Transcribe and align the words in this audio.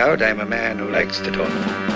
out, 0.00 0.22
I'm 0.22 0.40
a 0.40 0.46
man 0.46 0.78
who 0.78 0.88
likes 0.88 1.20
to 1.20 1.30
talk. 1.30 1.89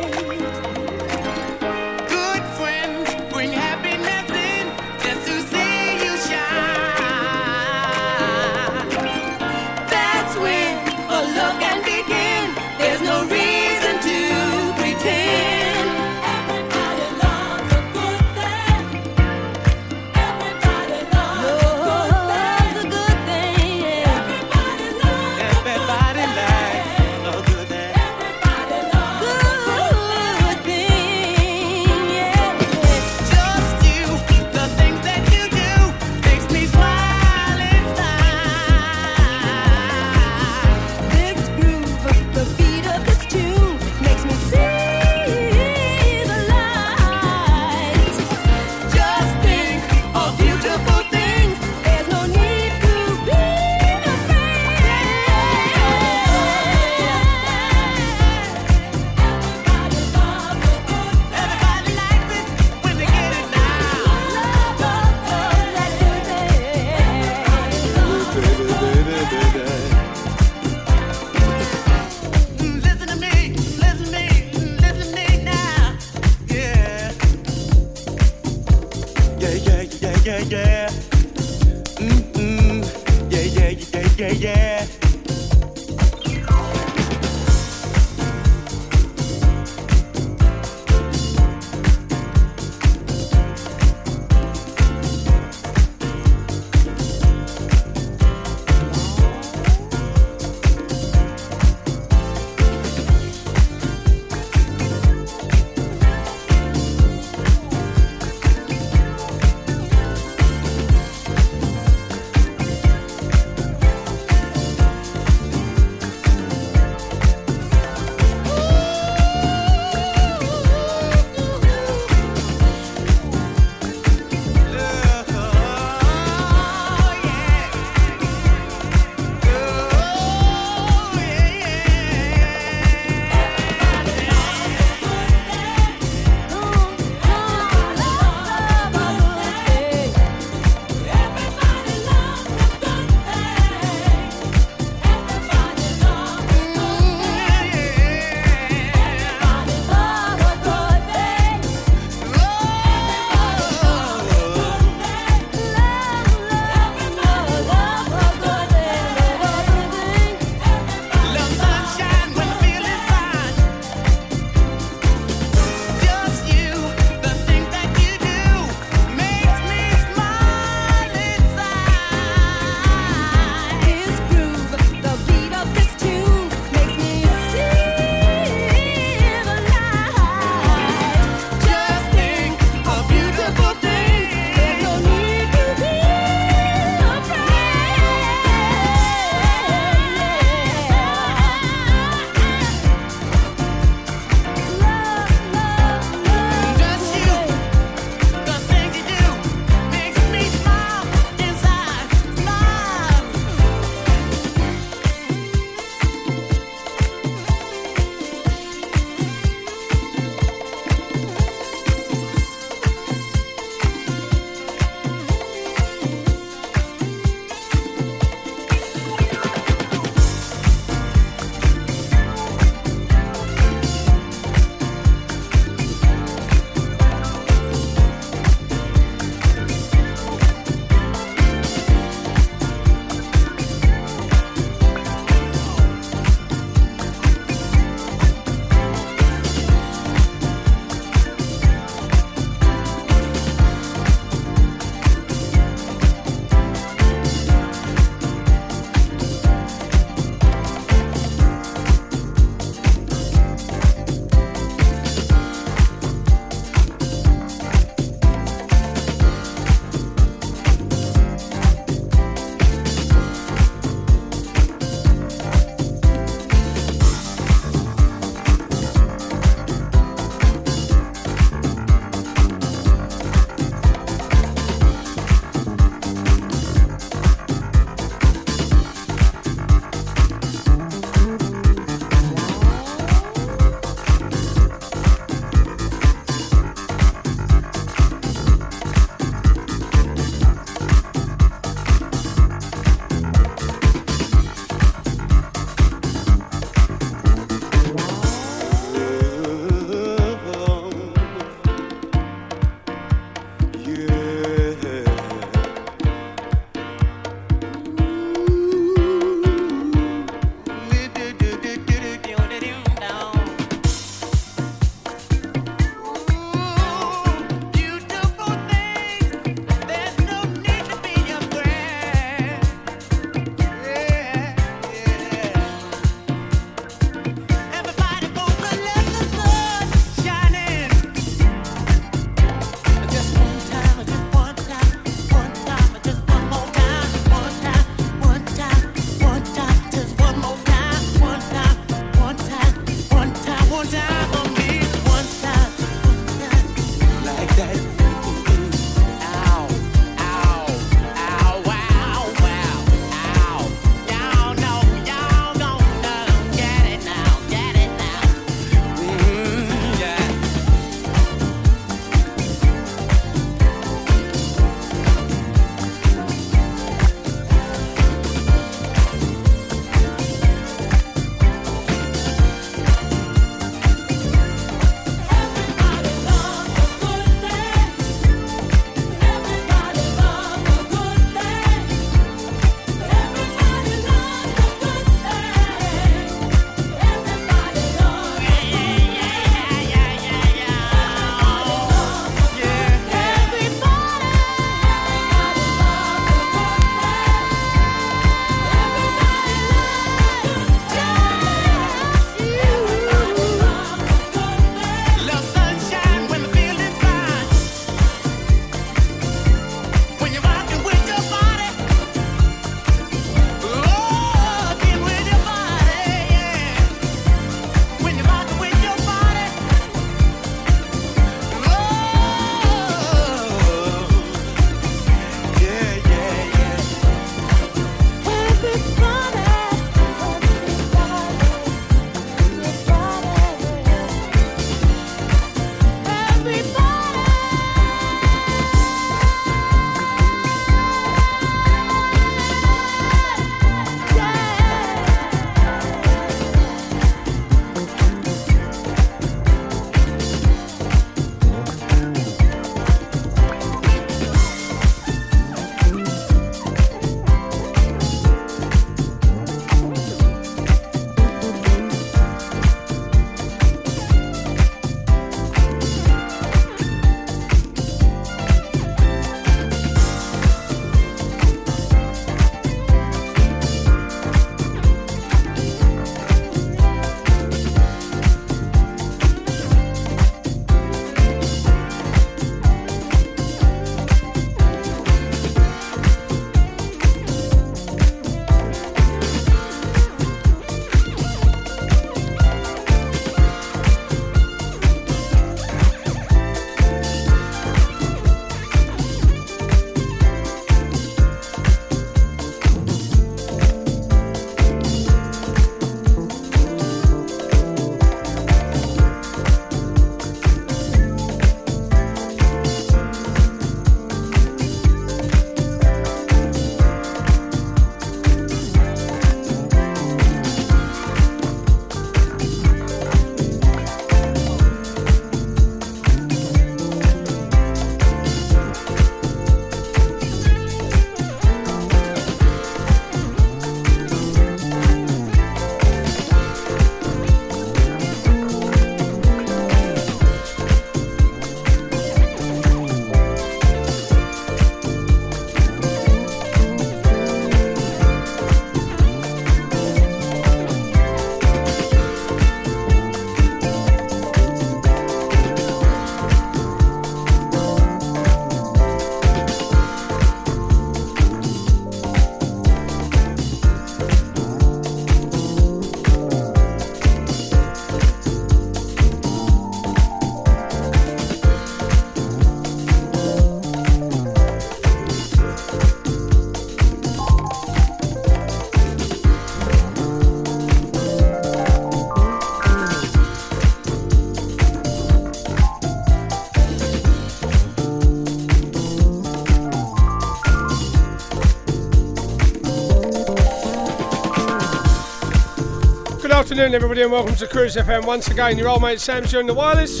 Afternoon, 596.56 596.74
everybody, 596.74 597.02
and 597.02 597.12
welcome 597.12 597.34
to 597.34 597.46
Cruise 597.46 597.76
FM 597.76 598.06
once 598.06 598.28
again. 598.28 598.56
Your 598.56 598.70
old 598.70 598.80
mate 598.80 598.98
Sam's 598.98 599.30
doing 599.30 599.46
the 599.46 599.52
wireless. 599.52 600.00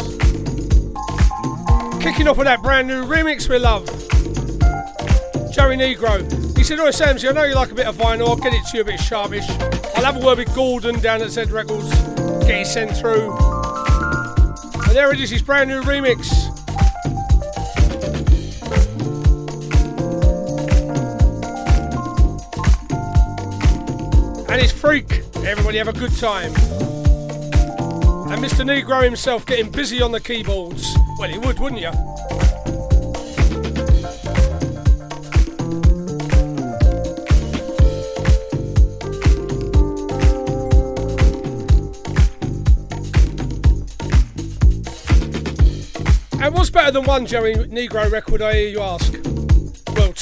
Kicking 2.02 2.26
off 2.28 2.38
with 2.38 2.46
that 2.46 2.62
brand 2.62 2.88
new 2.88 3.04
remix 3.04 3.46
we 3.46 3.58
love. 3.58 3.84
Joey 5.52 5.76
Negro. 5.76 6.56
He 6.56 6.64
said, 6.64 6.78
Oh, 6.80 6.88
Samsy, 6.88 7.28
I 7.28 7.32
know 7.32 7.42
you 7.42 7.54
like 7.54 7.72
a 7.72 7.74
bit 7.74 7.86
of 7.86 7.96
vinyl. 7.96 8.28
I'll 8.28 8.36
get 8.36 8.54
it 8.54 8.64
to 8.68 8.78
you 8.78 8.80
a 8.80 8.86
bit 8.86 8.98
sharpish. 8.98 9.46
I'll 9.96 10.04
have 10.06 10.16
a 10.16 10.24
word 10.24 10.38
with 10.38 10.54
Gordon 10.54 10.98
down 11.00 11.20
at 11.20 11.28
Z 11.28 11.44
Records. 11.44 11.90
Get 12.46 12.62
it 12.62 12.66
sent 12.66 12.96
through. 12.96 13.36
And 13.36 14.96
there 14.96 15.12
it 15.12 15.20
is, 15.20 15.28
his 15.28 15.42
brand 15.42 15.68
new 15.68 15.82
remix. 15.82 16.35
Everybody 25.66 25.78
have 25.78 25.96
a 25.96 25.98
good 25.98 26.16
time. 26.16 26.54
And 28.30 28.40
Mr. 28.40 28.64
Negro 28.64 29.02
himself 29.02 29.44
getting 29.46 29.68
busy 29.68 30.00
on 30.00 30.12
the 30.12 30.20
keyboards. 30.20 30.94
Well, 31.18 31.28
he 31.28 31.38
would, 31.38 31.58
wouldn't 31.58 31.80
you? 31.80 31.88
And 46.40 46.54
what's 46.54 46.70
better 46.70 46.92
than 46.92 47.02
one 47.06 47.26
Joey 47.26 47.54
Negro 47.54 48.08
record, 48.08 48.40
I 48.40 48.52
hear 48.52 48.68
you 48.68 48.82
ask? 48.82 49.25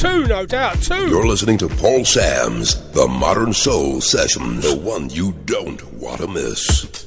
Two, 0.04 0.26
no 0.26 0.44
doubt, 0.44 0.82
two. 0.82 1.08
You're 1.08 1.26
listening 1.26 1.56
to 1.56 1.66
Paul 1.66 2.04
Sam's 2.04 2.74
The 2.90 3.08
Modern 3.08 3.54
Soul 3.54 4.02
Sessions, 4.02 4.62
the 4.62 4.76
one 4.76 5.08
you 5.08 5.32
don't 5.46 5.82
want 5.94 6.20
to 6.20 6.28
miss. 6.28 7.06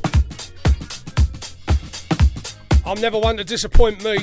I'm 2.84 3.00
never 3.00 3.20
one 3.20 3.38
to 3.38 3.44
disappoint 3.44 4.04
me. 4.04 4.18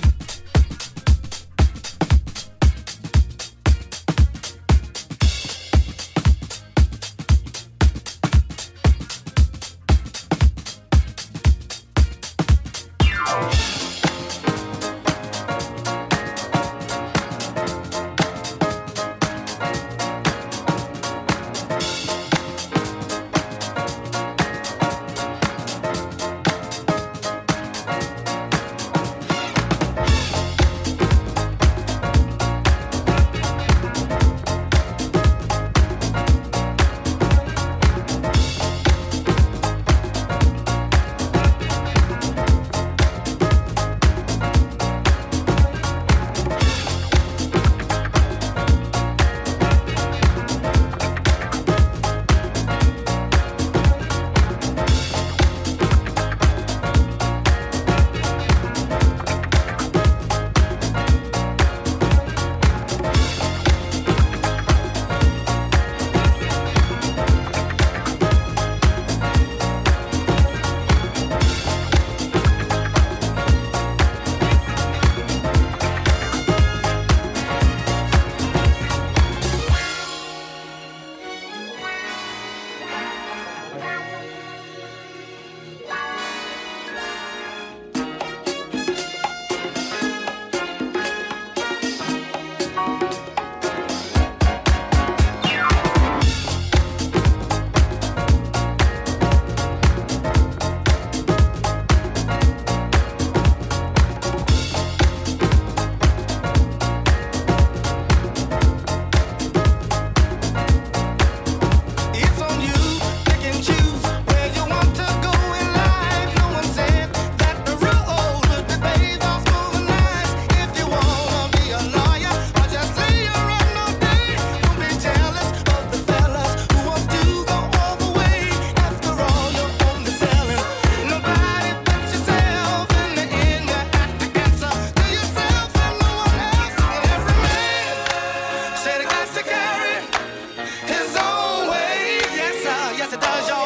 That's. 143.25 143.64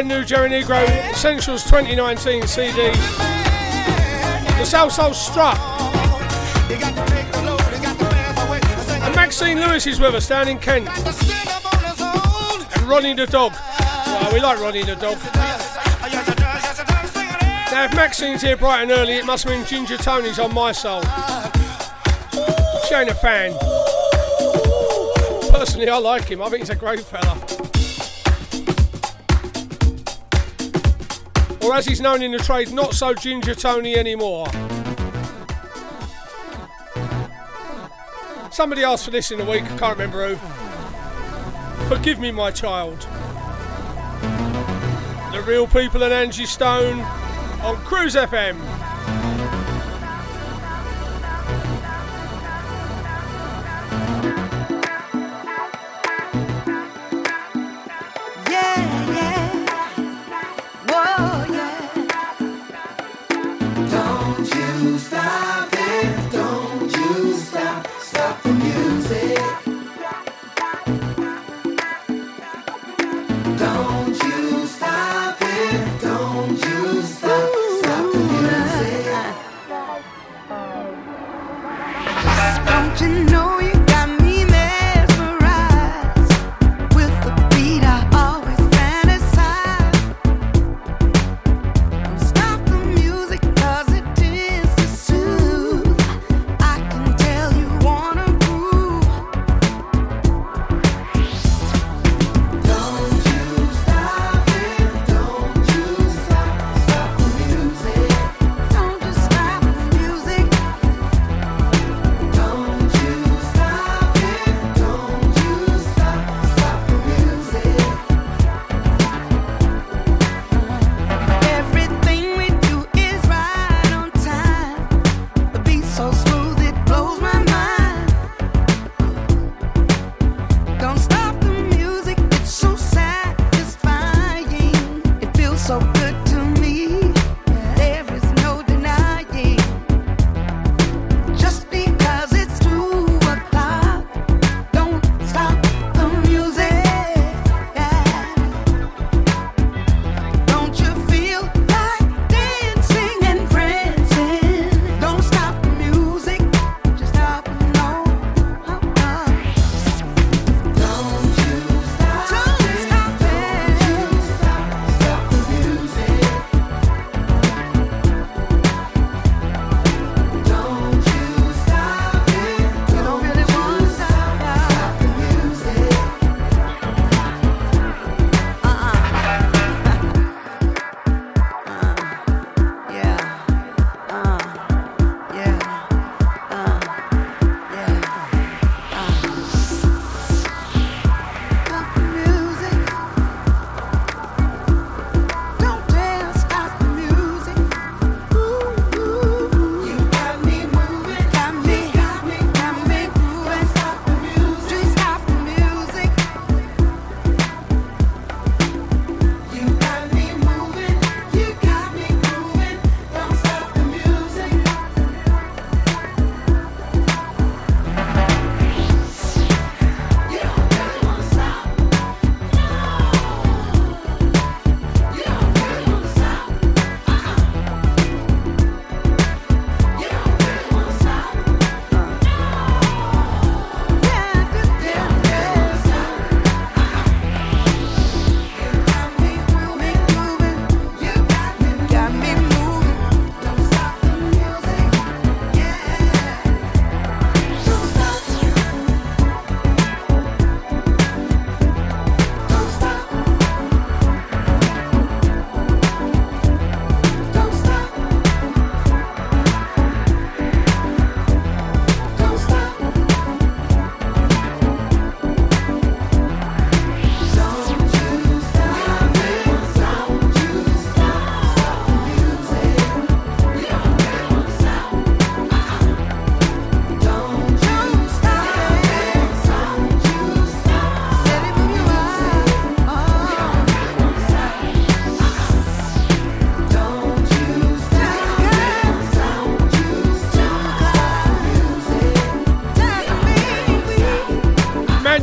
brand 0.00 0.08
new 0.08 0.24
Joey 0.24 0.48
Negro 0.48 0.82
Essentials 1.10 1.62
2019 1.64 2.46
CD. 2.46 2.88
The 2.88 4.64
Salsoul 4.64 5.12
Strut. 5.12 5.58
And 9.02 9.14
Maxine 9.14 9.60
Lewis 9.60 9.86
is 9.86 10.00
with 10.00 10.14
us 10.14 10.26
down 10.26 10.48
in 10.48 10.58
Kent. 10.58 10.88
And 12.76 12.88
Ronnie 12.88 13.12
the 13.12 13.26
Dog. 13.26 13.52
Well, 13.52 14.32
we 14.32 14.40
like 14.40 14.58
Ronnie 14.58 14.84
the 14.84 14.96
Dog. 14.96 15.18
Now, 17.70 17.84
if 17.84 17.94
Maxine's 17.94 18.40
here 18.40 18.56
bright 18.56 18.82
and 18.82 18.90
early, 18.92 19.14
it 19.14 19.26
must 19.26 19.46
mean 19.46 19.66
Ginger 19.66 19.98
Tony's 19.98 20.38
on 20.38 20.54
my 20.54 20.72
soul. 20.72 21.02
She 22.88 22.94
ain't 22.94 23.10
a 23.10 23.14
fan. 23.14 23.52
Personally, 25.52 25.90
I 25.90 25.98
like 25.98 26.24
him. 26.24 26.40
I 26.40 26.48
think 26.48 26.60
he's 26.60 26.70
a 26.70 26.74
great 26.74 27.00
fella. 27.00 27.39
or 31.70 31.76
as 31.76 31.86
he's 31.86 32.00
known 32.00 32.20
in 32.20 32.32
the 32.32 32.38
trade, 32.38 32.72
not 32.72 32.94
so 32.94 33.14
Ginger 33.14 33.54
Tony 33.54 33.96
anymore. 33.96 34.46
Somebody 38.50 38.82
asked 38.82 39.04
for 39.04 39.12
this 39.12 39.30
in 39.30 39.40
a 39.40 39.48
week, 39.48 39.62
I 39.62 39.78
can't 39.78 39.96
remember 39.96 40.34
who. 40.34 41.88
Forgive 41.88 42.18
me, 42.18 42.32
my 42.32 42.50
child. 42.50 42.98
The 45.32 45.42
Reel 45.46 45.68
People 45.68 46.02
and 46.02 46.12
Angie 46.12 46.46
Stone 46.46 47.00
on 47.62 47.76
Cruise 47.84 48.16
FM. 48.16 48.58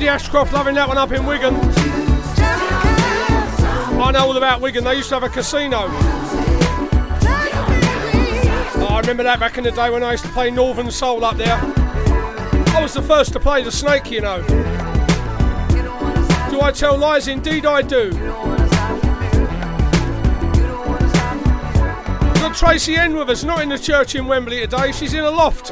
Ashcroft 0.08 0.54
loving 0.54 0.76
that 0.76 0.88
one 0.88 0.98
up 0.98 1.12
in 1.12 1.26
Wigan. 1.26 1.54
I 4.00 4.12
know 4.12 4.28
all 4.28 4.38
about 4.38 4.62
Wigan, 4.62 4.86
they 4.86 4.96
used 4.96 5.10
to 5.10 5.16
have 5.16 5.24
a 5.24 5.30
casino. 5.30 5.88
Oh, 8.80 8.88
I 8.90 9.00
remember 9.02 9.24
that 9.24 9.40
back 9.40 9.58
in 9.58 9.66
the 9.66 9.72
day 9.72 9.90
when 9.90 10.04
I 10.04 10.12
used 10.12 10.24
to 10.24 10.32
play 10.32 10.50
Northern 10.50 10.90
Soul 10.92 11.26
up 11.26 11.36
there. 11.36 11.58
I 11.58 12.80
was 12.82 12.94
the 12.94 13.02
first 13.02 13.34
to 13.34 13.40
play 13.40 13.64
the 13.64 13.72
snake, 13.72 14.10
you 14.10 14.22
know. 14.22 14.42
Do 16.52 16.62
I 16.62 16.72
tell 16.74 16.98
lies? 16.98 17.28
Indeed 17.28 17.66
I 17.66 17.82
do. 17.82 18.12
Got 22.40 22.56
Tracy 22.56 22.96
N 22.96 23.18
with 23.18 23.30
us, 23.30 23.44
not 23.44 23.62
in 23.62 23.70
the 23.70 23.80
church 23.80 24.16
in 24.16 24.26
Wembley 24.26 24.62
today, 24.62 24.94
she's 24.94 25.14
in 25.14 25.26
a 25.26 25.32
loft. 25.32 25.72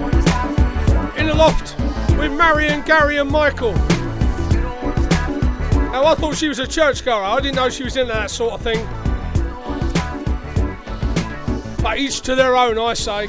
In 1.18 1.30
a 1.30 1.34
loft 1.34 1.80
with 2.18 2.34
Marion, 2.34 2.82
Gary, 2.82 3.18
and 3.18 3.32
Michael. 3.32 3.74
Now, 6.06 6.12
I 6.12 6.16
thought 6.16 6.36
she 6.36 6.48
was 6.48 6.60
a 6.60 6.68
churchgoer. 6.68 7.24
I 7.24 7.40
didn't 7.40 7.56
know 7.56 7.68
she 7.68 7.84
was 7.84 7.98
into 7.98 8.14
that 8.14 8.30
sort 8.30 8.54
of 8.54 8.62
thing. 8.62 8.86
But 11.82 11.98
each 11.98 12.22
to 12.22 12.36
their 12.36 12.56
own, 12.56 12.78
I 12.78 12.94
say. 12.94 13.26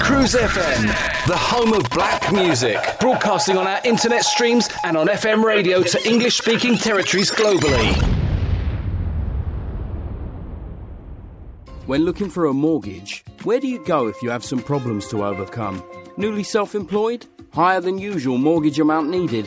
Cruise 0.00 0.32
FM, 0.32 0.86
the 1.26 1.36
home 1.36 1.74
of 1.74 1.82
black 1.90 2.32
music, 2.32 2.78
broadcasting 2.98 3.58
on 3.58 3.66
our 3.66 3.82
internet 3.84 4.24
streams 4.24 4.70
and 4.84 4.96
on 4.96 5.08
FM 5.08 5.44
radio 5.44 5.82
to 5.82 6.08
English 6.08 6.38
speaking 6.38 6.78
territories 6.78 7.30
globally. 7.30 7.94
When 11.84 12.06
looking 12.06 12.30
for 12.30 12.46
a 12.46 12.54
mortgage, 12.54 13.22
where 13.42 13.60
do 13.60 13.68
you 13.68 13.84
go 13.84 14.06
if 14.06 14.22
you 14.22 14.30
have 14.30 14.44
some 14.44 14.62
problems 14.62 15.08
to 15.08 15.22
overcome? 15.22 15.84
Newly 16.16 16.42
self 16.42 16.74
employed? 16.74 17.26
Higher 17.52 17.82
than 17.82 17.98
usual 17.98 18.38
mortgage 18.38 18.80
amount 18.80 19.10
needed? 19.10 19.46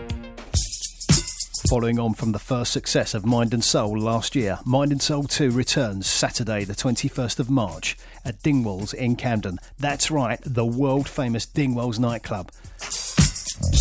Following 1.71 1.99
on 1.99 2.15
from 2.15 2.33
the 2.33 2.37
first 2.37 2.73
success 2.73 3.13
of 3.13 3.25
Mind 3.25 3.53
and 3.53 3.63
Soul 3.63 3.97
last 3.97 4.35
year, 4.35 4.59
Mind 4.65 4.91
and 4.91 5.01
Soul 5.01 5.23
2 5.23 5.51
returns 5.51 6.05
Saturday, 6.05 6.65
the 6.65 6.73
21st 6.73 7.39
of 7.39 7.49
March 7.49 7.95
at 8.25 8.43
Dingwalls 8.43 8.93
in 8.93 9.15
Camden. 9.15 9.57
That's 9.79 10.11
right, 10.11 10.37
the 10.45 10.65
world 10.65 11.07
famous 11.07 11.45
Dingwalls 11.45 11.97
nightclub. 11.97 12.51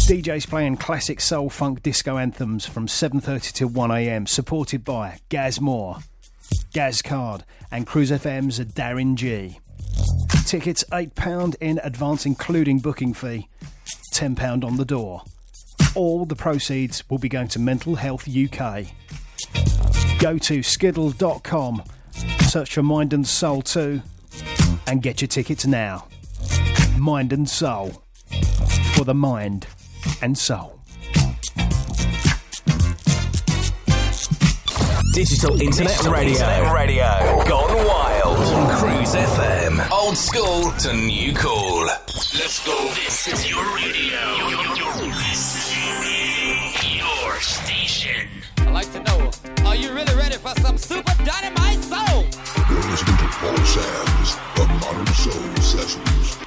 DJs 0.07 0.49
playing 0.49 0.77
classic 0.77 1.21
soul 1.21 1.51
funk 1.51 1.83
disco 1.83 2.17
anthems 2.17 2.65
from 2.65 2.87
7:30 2.87 3.53
to 3.55 3.67
1 3.67 3.91
a.m. 3.91 4.25
supported 4.25 4.85
by 4.85 5.19
Gaz 5.29 5.61
Moore, 5.61 5.97
Gaz 6.73 7.03
Card 7.03 7.43
and 7.73 7.89
Cruise 7.89 8.13
FM's 8.13 8.61
Darren 8.61 9.17
G. 9.17 9.59
Tickets 10.47 10.85
£8 10.93 11.57
in 11.61 11.81
advance 11.83 12.25
including 12.25 12.79
booking 12.79 13.15
fee, 13.15 13.49
£10 14.15 14.63
on 14.63 14.77
the 14.77 14.85
door. 14.85 15.25
All 15.95 16.25
the 16.25 16.37
proceeds 16.37 17.09
will 17.11 17.19
be 17.19 17.29
going 17.29 17.49
to 17.49 17.59
Mental 17.59 17.97
Health 17.97 18.29
UK. 18.29 18.87
Go 20.19 20.39
to 20.39 20.63
skiddle.com, 20.63 21.83
search 22.43 22.75
for 22.75 22.83
Mind 22.83 23.13
and 23.13 23.27
Soul 23.27 23.63
2, 23.63 24.01
and 24.87 25.03
get 25.03 25.21
your 25.21 25.29
tickets 25.29 25.67
now. 25.67 26.07
Mind 26.97 27.33
and 27.33 27.49
Soul. 27.49 28.03
For 28.95 29.05
the 29.05 29.15
mind 29.15 29.67
and 30.23 30.37
soul. 30.37 30.81
Digital 35.13 35.61
Internet 35.61 35.93
Digital 35.93 36.13
Radio. 36.13 36.33
Internet 36.33 36.75
Radio. 36.75 37.45
Gone 37.49 37.87
wild. 37.87 38.39
On 38.39 38.79
Cruise 38.79 39.15
FM. 39.15 39.91
Old 39.91 40.17
school 40.17 40.71
to 40.73 40.93
new 40.95 41.35
cool. 41.35 41.85
Let's 41.85 42.65
go. 42.65 42.79
This 42.95 43.27
is 43.27 43.51
your 43.51 43.65
radio. 43.75 44.49
Your 44.49 45.13
station. 45.13 45.60
I'd 48.61 48.73
like 48.73 48.93
to 48.93 49.01
know, 49.01 49.31
are 49.67 49.77
you 49.77 49.93
really 49.93 50.15
ready 50.15 50.37
for 50.37 50.55
some 50.61 50.79
super 50.79 51.15
dynamite 51.25 51.83
soul? 51.83 52.25
You're 52.69 52.85
listening 52.91 53.17
to 53.17 53.29
Paul 53.39 53.57
Sams 53.65 54.37
The 54.57 54.67
Modern 54.81 55.15
Soul 55.15 55.57
Sessions. 55.63 56.39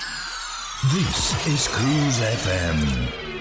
This 0.93 1.47
is 1.47 1.67
Cruise 1.69 2.19
FM. 2.19 3.32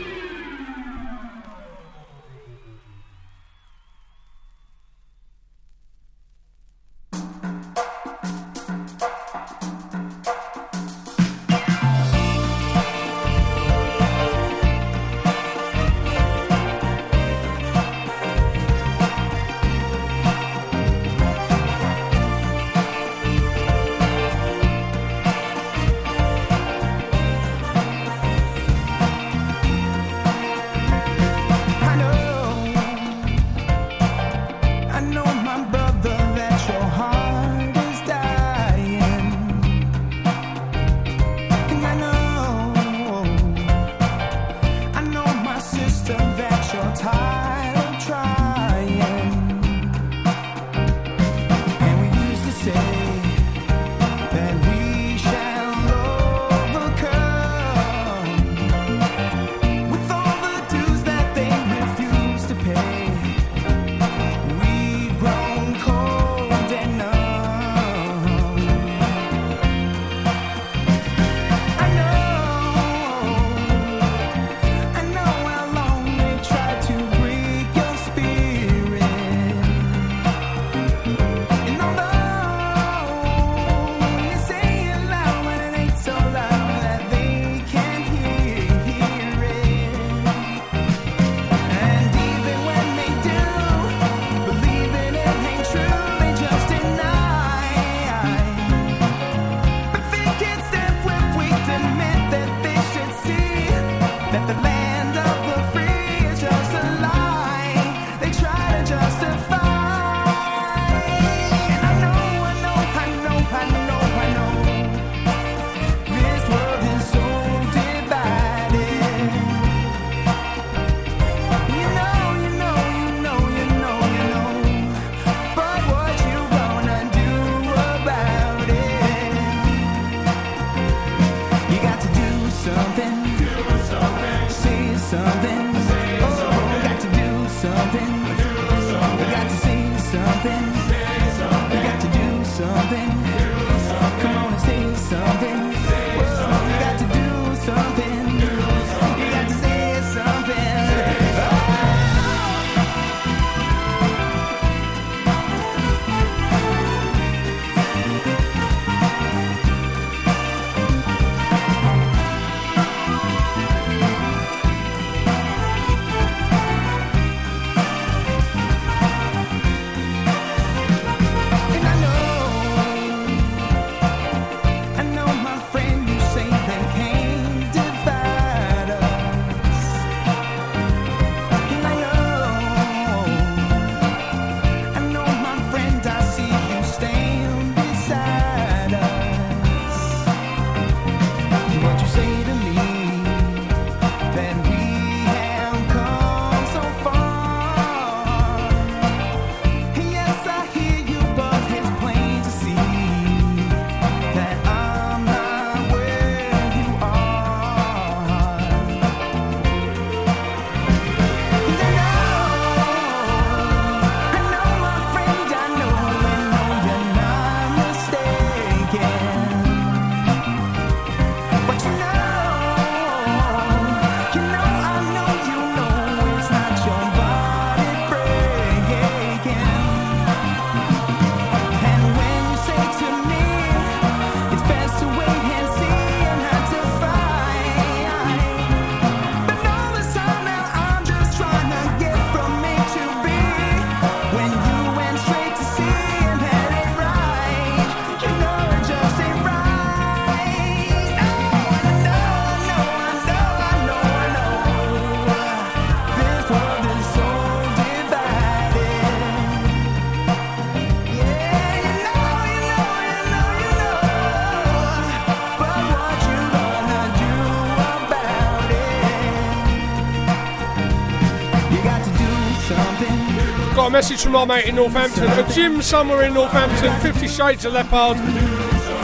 message 273.93 274.23
from 274.23 274.35
our 274.35 274.47
mate 274.47 274.65
in 274.65 274.77
Northampton. 274.77 275.25
A 275.25 275.53
gym 275.53 275.83
somewhere 275.83 276.23
in 276.23 276.33
Northampton, 276.33 276.99
Fifty 277.01 277.29
Shades 277.29 277.67
of 277.67 277.75
Leopard. 277.75 278.17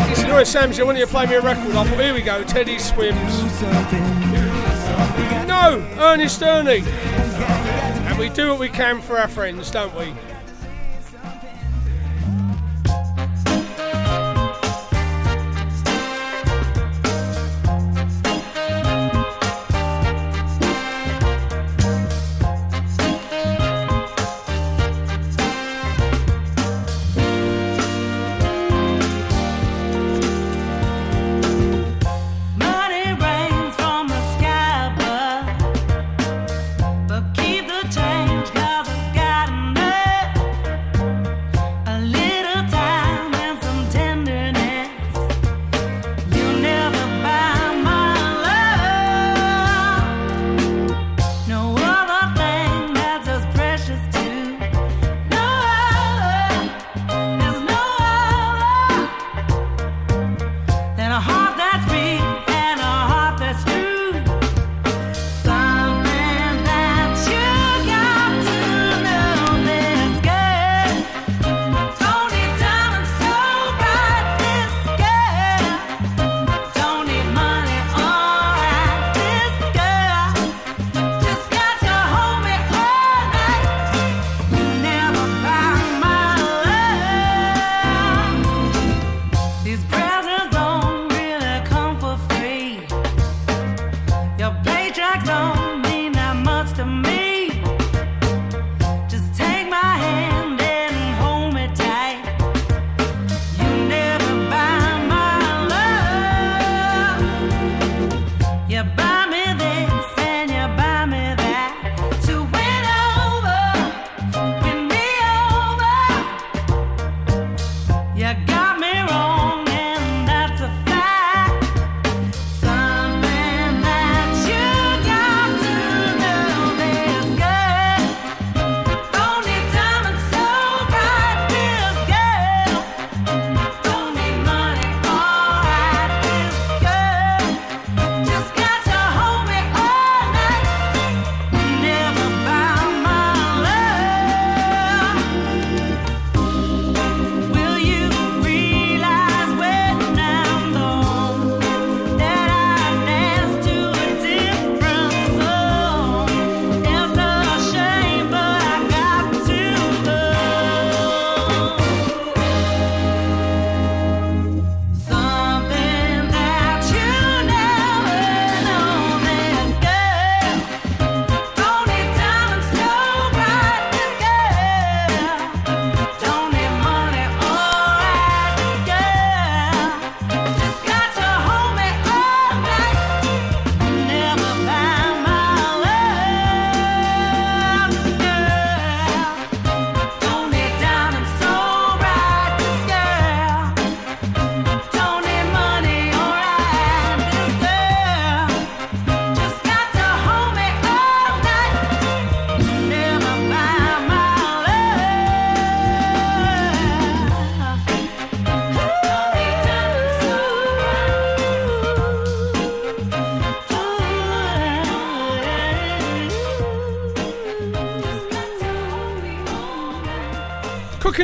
He 0.08 0.14
said, 0.14 0.30
Oi 0.30 0.44
Sam, 0.44 0.72
you 0.72 0.86
want 0.86 0.96
you 0.96 1.04
to 1.04 1.10
play 1.10 1.26
me 1.26 1.34
a 1.34 1.42
record? 1.42 1.76
I 1.76 1.84
thought, 1.84 2.00
here 2.00 2.14
we 2.14 2.22
go, 2.22 2.42
Teddy 2.44 2.78
Swims. 2.78 3.42
No, 5.46 5.86
Ernest 5.98 6.42
Ernie. 6.42 6.82
And 6.86 8.18
we 8.18 8.30
do 8.30 8.48
what 8.48 8.58
we 8.58 8.70
can 8.70 9.02
for 9.02 9.18
our 9.18 9.28
friends, 9.28 9.70
don't 9.70 9.94
we? 9.94 10.14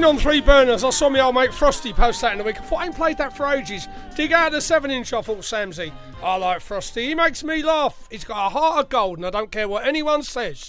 Cooking 0.04 0.16
on 0.16 0.22
three 0.22 0.42
burners. 0.42 0.84
I 0.84 0.90
saw 0.90 1.08
my 1.08 1.20
old 1.20 1.34
mate 1.34 1.54
Frosty 1.54 1.94
post 1.94 2.20
that 2.20 2.32
in 2.32 2.38
the 2.38 2.44
week. 2.44 2.60
I 2.60 2.62
thought 2.62 2.82
I 2.82 2.84
ain't 2.84 2.94
played 2.94 3.16
that 3.16 3.34
for 3.34 3.46
ages. 3.46 3.88
Dig 4.14 4.34
out 4.34 4.52
the 4.52 4.60
seven 4.60 4.90
inch. 4.90 5.14
I 5.14 5.22
thought 5.22 5.38
Samsy. 5.38 5.90
I 6.22 6.36
like 6.36 6.60
Frosty. 6.60 7.06
He 7.06 7.14
makes 7.14 7.42
me 7.42 7.62
laugh. 7.62 8.06
He's 8.10 8.22
got 8.22 8.48
a 8.48 8.50
heart 8.50 8.84
of 8.84 8.90
gold, 8.90 9.16
and 9.16 9.26
I 9.26 9.30
don't 9.30 9.50
care 9.50 9.66
what 9.66 9.86
anyone 9.86 10.22
says. 10.22 10.63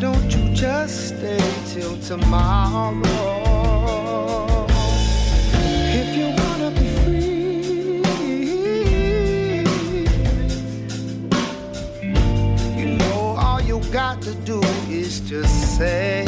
Don't 0.00 0.32
you 0.32 0.54
just 0.54 1.08
stay 1.08 1.40
till 1.66 1.96
tomorrow? 1.98 3.02
If 6.00 6.16
you 6.16 6.26
wanna 6.38 6.70
be 6.70 6.86
free, 7.02 8.02
you 12.80 12.86
know 12.98 13.36
all 13.38 13.60
you 13.60 13.80
got 13.92 14.22
to 14.22 14.34
do 14.34 14.60
is 14.88 15.20
just 15.20 15.76
say 15.76 16.24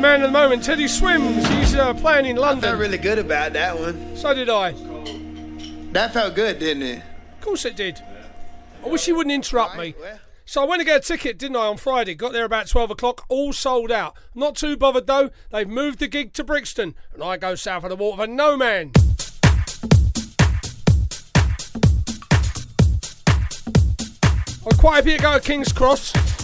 the 0.00 0.08
man 0.08 0.22
of 0.22 0.32
the 0.32 0.38
moment, 0.38 0.64
Teddy 0.64 0.88
Swims. 0.88 1.46
He's 1.48 1.74
uh, 1.74 1.92
playing 1.92 2.24
in 2.24 2.36
London. 2.36 2.64
I 2.64 2.68
felt 2.68 2.80
really 2.80 2.96
good 2.96 3.18
about 3.18 3.52
that 3.52 3.78
one. 3.78 4.16
So 4.16 4.32
did 4.32 4.48
I. 4.48 4.72
That 5.92 6.14
felt 6.14 6.34
good, 6.34 6.58
didn't 6.58 6.84
it? 6.84 7.02
Of 7.34 7.40
course 7.42 7.66
it 7.66 7.76
did. 7.76 8.00
I 8.82 8.88
wish 8.88 9.04
he 9.04 9.12
wouldn't 9.12 9.34
interrupt 9.34 9.76
me. 9.76 9.94
So 10.46 10.62
I 10.62 10.66
went 10.66 10.80
to 10.80 10.86
get 10.86 11.04
a 11.04 11.06
ticket, 11.06 11.38
didn't 11.38 11.56
I, 11.56 11.66
on 11.66 11.76
Friday? 11.76 12.14
Got 12.14 12.32
there 12.32 12.46
about 12.46 12.66
12 12.66 12.92
o'clock, 12.92 13.26
all 13.28 13.52
sold 13.52 13.92
out. 13.92 14.16
Not 14.34 14.56
too 14.56 14.74
bothered 14.76 15.06
though, 15.06 15.30
they've 15.50 15.68
moved 15.68 15.98
the 15.98 16.08
gig 16.08 16.32
to 16.34 16.44
Brixton, 16.44 16.94
and 17.12 17.22
I 17.22 17.36
go 17.36 17.54
south 17.54 17.84
of 17.84 17.90
the 17.90 17.96
water 17.96 18.22
for 18.22 18.26
no 18.26 18.56
man. 18.56 18.92
I'm 24.66 24.78
quite 24.78 24.96
happy 24.96 25.16
to 25.16 25.22
go 25.22 25.34
to 25.34 25.40
King's 25.40 25.72
Cross. 25.72 26.39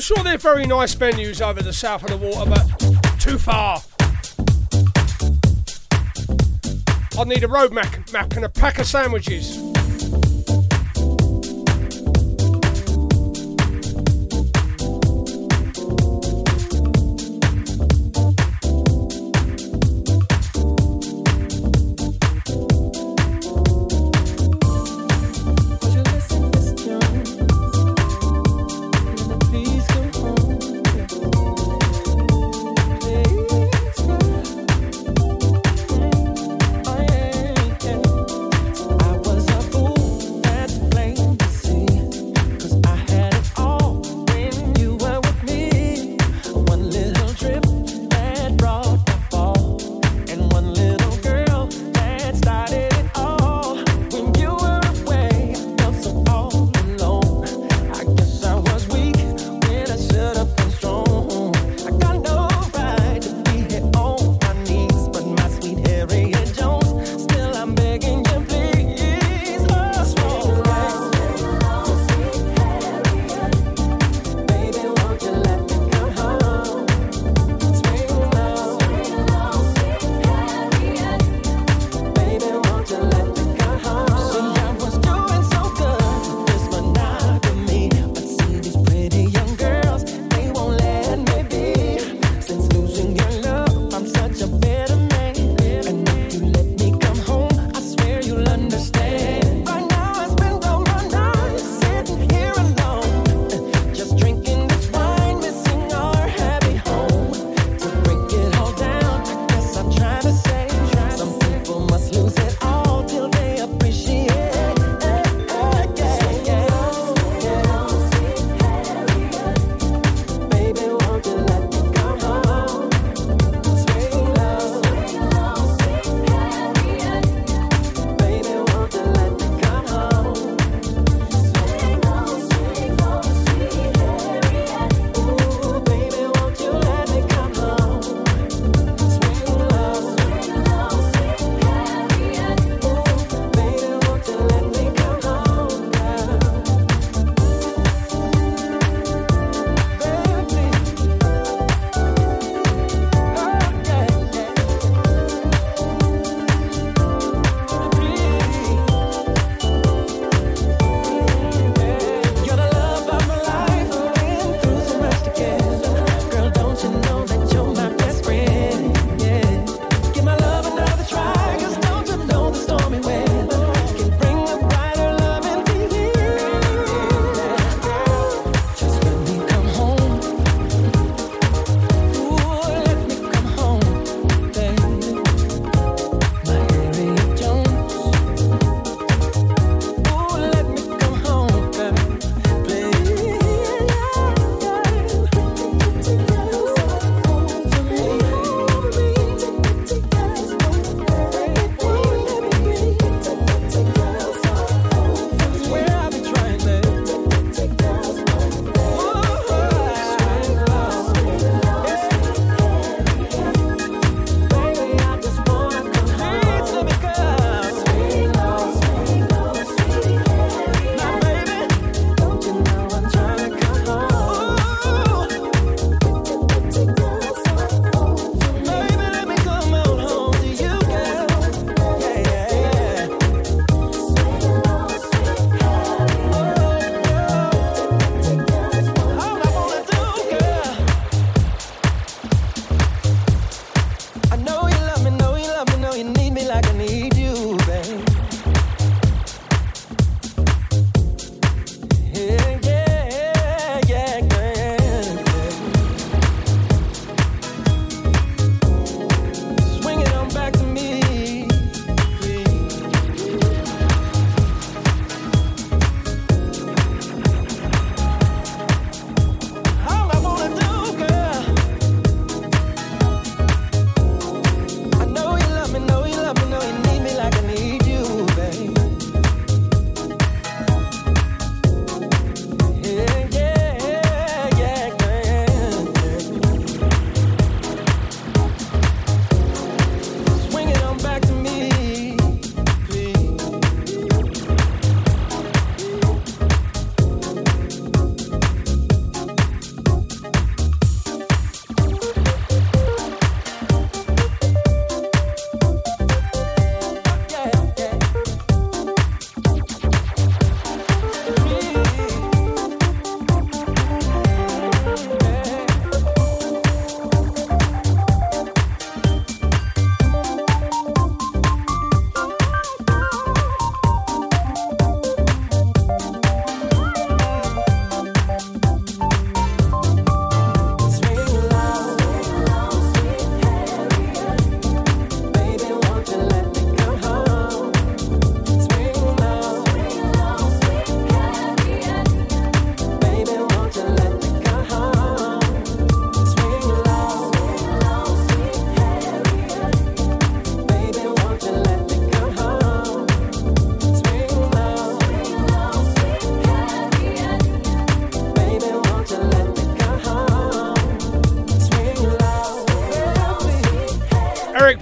I'm 0.00 0.04
sure 0.04 0.24
they're 0.24 0.38
very 0.38 0.64
nice 0.64 0.94
venues 0.94 1.46
over 1.46 1.62
the 1.62 1.74
south 1.74 2.04
of 2.04 2.08
the 2.08 2.26
water, 2.26 2.48
but 2.48 3.20
too 3.20 3.36
far. 3.36 3.82
I 7.18 7.24
need 7.24 7.44
a 7.44 7.48
road 7.48 7.70
map, 7.74 8.10
map 8.10 8.32
and 8.32 8.46
a 8.46 8.48
pack 8.48 8.78
of 8.78 8.86
sandwiches. 8.86 9.58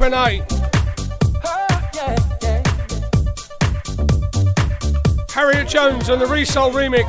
Benet. 0.08 0.42
Harriet 5.30 5.68
Jones 5.68 6.08
and 6.08 6.18
the 6.18 6.24
Reelsoul 6.24 6.72
remix. 6.72 7.04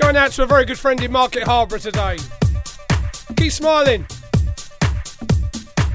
Going 0.00 0.16
out 0.16 0.32
to 0.32 0.42
a 0.42 0.46
very 0.46 0.64
good 0.64 0.80
friend 0.80 1.00
in 1.00 1.12
Market 1.12 1.44
Harborough 1.44 1.78
today. 1.78 2.18
Keep 3.36 3.52
smiling. 3.52 4.04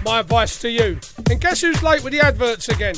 My 0.06 0.22
advice 0.22 0.62
to 0.62 0.70
you. 0.70 0.97
And 1.30 1.41
guess 1.41 1.60
who's 1.60 1.84
late 1.84 2.06
with 2.06 2.14
the 2.14 2.22
adverts 2.22 2.70
again? 2.70 2.95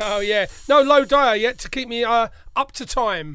Oh 0.00 0.18
yeah, 0.18 0.46
no 0.68 0.82
low 0.82 1.04
dyer 1.04 1.36
yet 1.36 1.58
to 1.58 1.70
keep 1.70 1.88
me 1.88 2.02
uh, 2.02 2.26
up 2.56 2.72
to 2.72 2.86
time. 2.86 3.34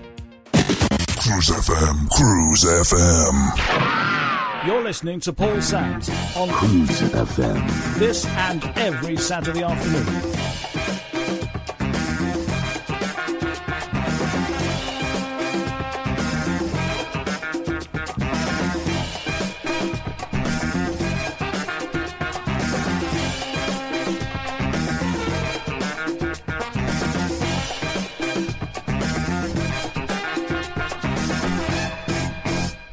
Cruise 1.21 1.51
FM, 1.51 2.09
Cruise 2.09 2.63
FM. 2.63 4.65
You're 4.65 4.83
listening 4.83 5.19
to 5.19 5.31
Paul 5.31 5.61
Sams 5.61 6.09
on 6.35 6.49
Cruise 6.49 6.99
FM. 7.11 7.99
this 7.99 8.25
and 8.25 8.63
every 8.75 9.17
Saturday 9.17 9.61
afternoon. 9.61 10.05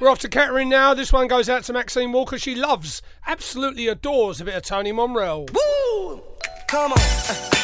We're 0.08 0.12
off 0.12 0.20
to 0.20 0.28
Kettering 0.30 0.70
now. 0.70 0.94
This 0.94 1.12
one 1.12 1.28
goes 1.28 1.50
out 1.50 1.64
to 1.64 1.74
Maxine 1.74 2.12
Walker. 2.12 2.38
She 2.38 2.54
loves, 2.54 3.02
absolutely 3.26 3.88
adores 3.88 4.40
a 4.40 4.46
bit 4.46 4.54
of 4.54 4.62
Tony 4.62 4.90
Momrelle. 4.90 5.50
Woo! 5.52 6.22
Come 6.66 6.92
on. 6.92 7.57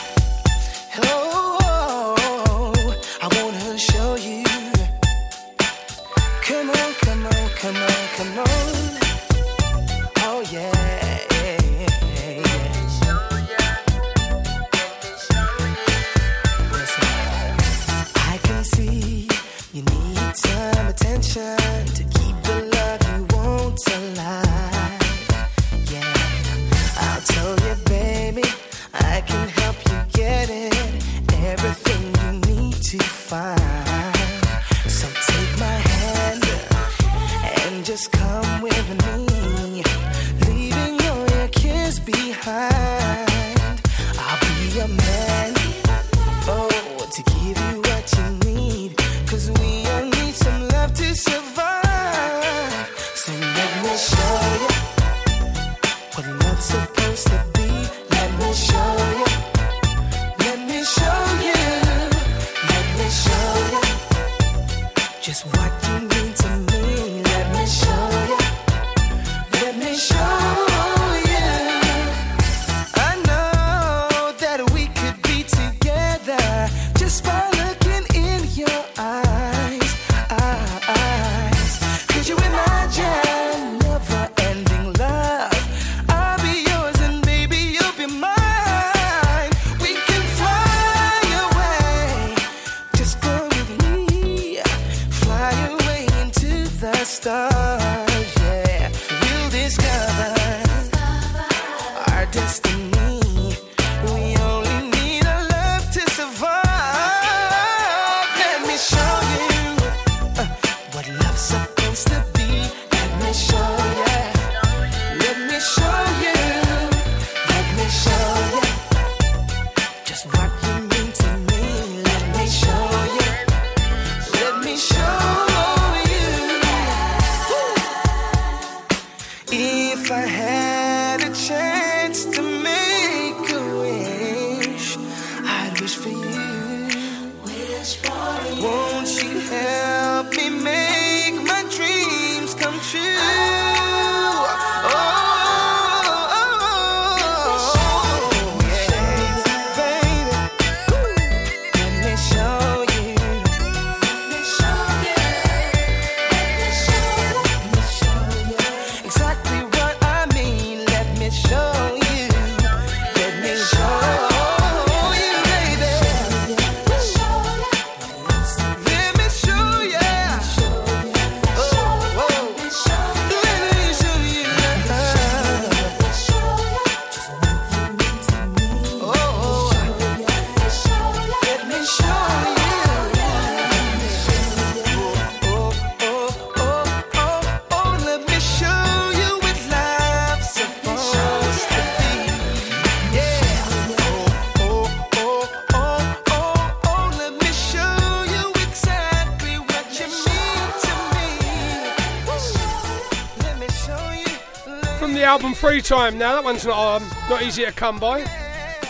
Time. 205.84 206.16
Now 206.16 206.32
that 206.32 206.44
one's 206.44 206.64
not 206.64 207.02
um, 207.02 207.08
not 207.28 207.42
easy 207.42 207.62
to 207.62 207.70
come 207.70 207.98
by. 207.98 208.24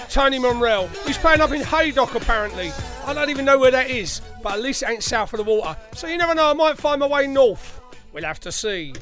Tony 0.08 0.38
Momrelle. 0.38 0.88
He's 1.04 1.18
playing 1.18 1.40
up 1.40 1.50
in 1.50 1.60
Haydock 1.60 2.14
apparently. 2.14 2.70
I 3.04 3.12
don't 3.12 3.30
even 3.30 3.44
know 3.44 3.58
where 3.58 3.72
that 3.72 3.90
is, 3.90 4.20
but 4.44 4.52
at 4.52 4.60
least 4.60 4.84
it 4.84 4.90
ain't 4.90 5.02
south 5.02 5.32
of 5.32 5.38
the 5.38 5.44
water. 5.44 5.76
So 5.94 6.06
you 6.06 6.16
never 6.16 6.36
know. 6.36 6.48
I 6.48 6.52
might 6.52 6.78
find 6.78 7.00
my 7.00 7.08
way 7.08 7.26
north. 7.26 7.80
We'll 8.12 8.22
have 8.22 8.38
to 8.40 8.52
see. 8.52 8.94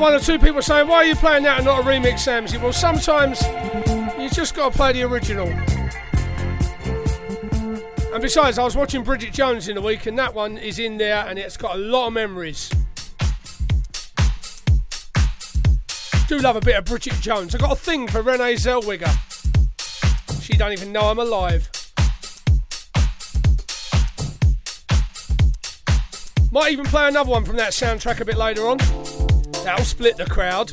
One 0.00 0.14
or 0.14 0.18
two 0.18 0.38
people 0.38 0.62
saying, 0.62 0.88
why 0.88 0.96
are 0.96 1.04
you 1.04 1.14
playing 1.14 1.42
that 1.42 1.58
and 1.58 1.66
not 1.66 1.80
a 1.80 1.82
remix, 1.82 2.26
Samsy? 2.26 2.60
Well, 2.60 2.72
sometimes 2.72 3.42
you 4.18 4.30
just 4.30 4.54
got 4.54 4.72
to 4.72 4.76
play 4.76 4.94
the 4.94 5.02
original. 5.02 5.46
And 8.12 8.22
besides, 8.22 8.58
I 8.58 8.64
was 8.64 8.74
watching 8.74 9.04
Bridget 9.04 9.34
Jones 9.34 9.68
in 9.68 9.74
the 9.74 9.82
week, 9.82 10.06
and 10.06 10.18
that 10.18 10.34
one 10.34 10.56
is 10.56 10.78
in 10.78 10.96
there, 10.96 11.26
and 11.26 11.38
it's 11.38 11.58
got 11.58 11.74
a 11.74 11.78
lot 11.78 12.06
of 12.06 12.14
memories. 12.14 12.70
Do 16.28 16.38
love 16.38 16.56
a 16.56 16.60
bit 16.60 16.76
of 16.76 16.86
Bridget 16.86 17.20
Jones. 17.20 17.54
I 17.54 17.58
got 17.58 17.72
a 17.72 17.76
thing 17.76 18.08
for 18.08 18.22
Renee 18.22 18.54
Zellweger. 18.54 19.12
She 20.40 20.54
don't 20.54 20.72
even 20.72 20.92
know 20.92 21.02
I'm 21.02 21.18
alive. 21.18 21.68
Might 26.52 26.72
even 26.72 26.86
play 26.86 27.06
another 27.06 27.30
one 27.30 27.44
from 27.44 27.56
that 27.56 27.72
soundtrack 27.72 28.20
a 28.20 28.24
bit 28.24 28.38
later 28.38 28.66
on. 28.66 28.78
That'll 29.64 29.84
split 29.84 30.16
the 30.16 30.24
crowd. 30.26 30.72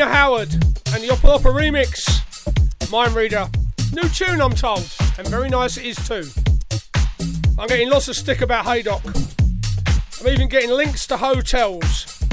Adina 0.00 0.16
Howard 0.16 0.52
and 0.54 1.02
the 1.02 1.08
Oppolopo 1.08 1.52
remix. 1.52 2.90
Mind 2.90 3.14
Reader. 3.14 3.50
New 3.92 4.08
tune, 4.08 4.40
I'm 4.40 4.52
told, 4.52 4.90
and 5.18 5.28
very 5.28 5.50
nice 5.50 5.76
it 5.76 5.84
is 5.84 6.08
too. 6.08 6.24
I'm 7.58 7.68
getting 7.68 7.90
lots 7.90 8.08
of 8.08 8.16
stick 8.16 8.40
about 8.40 8.64
Haydock. 8.64 9.02
I'm 9.04 10.28
even 10.28 10.48
getting 10.48 10.70
links 10.70 11.06
to 11.08 11.18
hotels. 11.18 12.24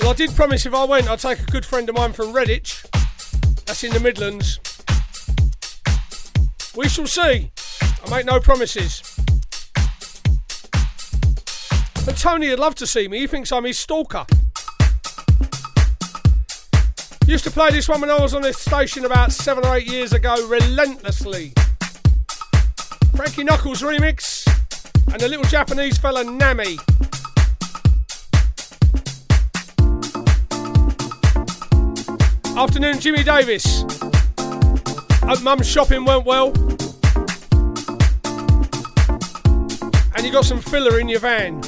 Well, 0.00 0.10
I 0.10 0.14
did 0.14 0.34
promise 0.34 0.66
if 0.66 0.74
I 0.74 0.82
went, 0.82 1.08
I'd 1.08 1.20
take 1.20 1.38
a 1.38 1.46
good 1.46 1.64
friend 1.64 1.88
of 1.88 1.94
mine 1.94 2.12
from 2.12 2.32
Redditch. 2.32 2.82
That's 3.66 3.84
in 3.84 3.92
the 3.92 4.00
Midlands. 4.00 4.58
We 6.74 6.88
shall 6.88 7.06
see. 7.06 7.52
I 8.04 8.10
make 8.10 8.26
no 8.26 8.40
promises. 8.40 9.00
But 12.04 12.16
Tony 12.16 12.48
would 12.48 12.58
love 12.58 12.74
to 12.76 12.86
see 12.86 13.06
me. 13.06 13.20
He 13.20 13.26
thinks 13.28 13.52
I'm 13.52 13.62
his 13.62 13.78
stalker. 13.78 14.26
Used 17.32 17.44
to 17.44 17.50
play 17.50 17.70
this 17.70 17.88
one 17.88 18.02
when 18.02 18.10
I 18.10 18.20
was 18.20 18.34
on 18.34 18.42
this 18.42 18.58
station 18.58 19.06
about 19.06 19.32
seven 19.32 19.64
or 19.64 19.74
eight 19.74 19.90
years 19.90 20.12
ago, 20.12 20.34
relentlessly. 20.48 21.54
Frankie 23.16 23.42
Knuckles 23.42 23.80
remix 23.80 24.46
and 25.10 25.18
the 25.18 25.28
little 25.28 25.44
Japanese 25.46 25.96
fella 25.96 26.24
Namy. 26.24 26.76
Afternoon, 32.54 33.00
Jimmy 33.00 33.22
Davis. 33.24 33.86
Hope 35.22 35.42
mum's 35.42 35.66
shopping 35.66 36.04
went 36.04 36.26
well. 36.26 36.48
And 40.14 40.22
you 40.22 40.30
got 40.30 40.44
some 40.44 40.60
filler 40.60 41.00
in 41.00 41.08
your 41.08 41.20
van. 41.20 41.62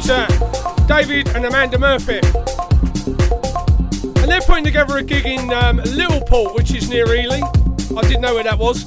To 0.00 0.84
David 0.88 1.28
and 1.28 1.44
Amanda 1.44 1.78
Murphy. 1.78 2.20
And 4.20 4.30
they're 4.30 4.40
putting 4.40 4.64
together 4.64 4.96
a 4.98 5.02
gig 5.02 5.26
in 5.26 5.52
um, 5.52 5.78
Littleport, 5.78 6.54
which 6.54 6.74
is 6.74 6.88
near 6.88 7.14
Ely. 7.14 7.40
I 7.96 8.02
didn't 8.02 8.20
know 8.20 8.34
where 8.34 8.44
that 8.44 8.58
was. 8.58 8.84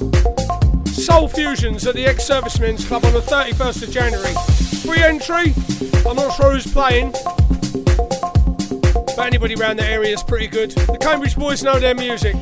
Soul 0.92 1.28
Fusions 1.28 1.86
at 1.86 1.94
the 1.94 2.04
ex 2.06 2.24
Servicemen's 2.24 2.84
Club 2.84 3.04
on 3.04 3.14
the 3.14 3.20
31st 3.20 3.82
of 3.84 3.90
January. 3.90 4.34
Free 4.82 5.02
entry. 5.02 5.54
I'm 6.08 6.16
not 6.16 6.34
sure 6.34 6.52
who's 6.52 6.72
playing. 6.72 7.12
But 9.16 9.26
anybody 9.26 9.54
around 9.54 9.78
that 9.78 9.90
area 9.90 10.12
is 10.12 10.22
pretty 10.22 10.48
good. 10.48 10.72
The 10.72 10.98
Cambridge 11.00 11.36
boys 11.36 11.62
know 11.62 11.78
their 11.78 11.94
music. 11.94 12.34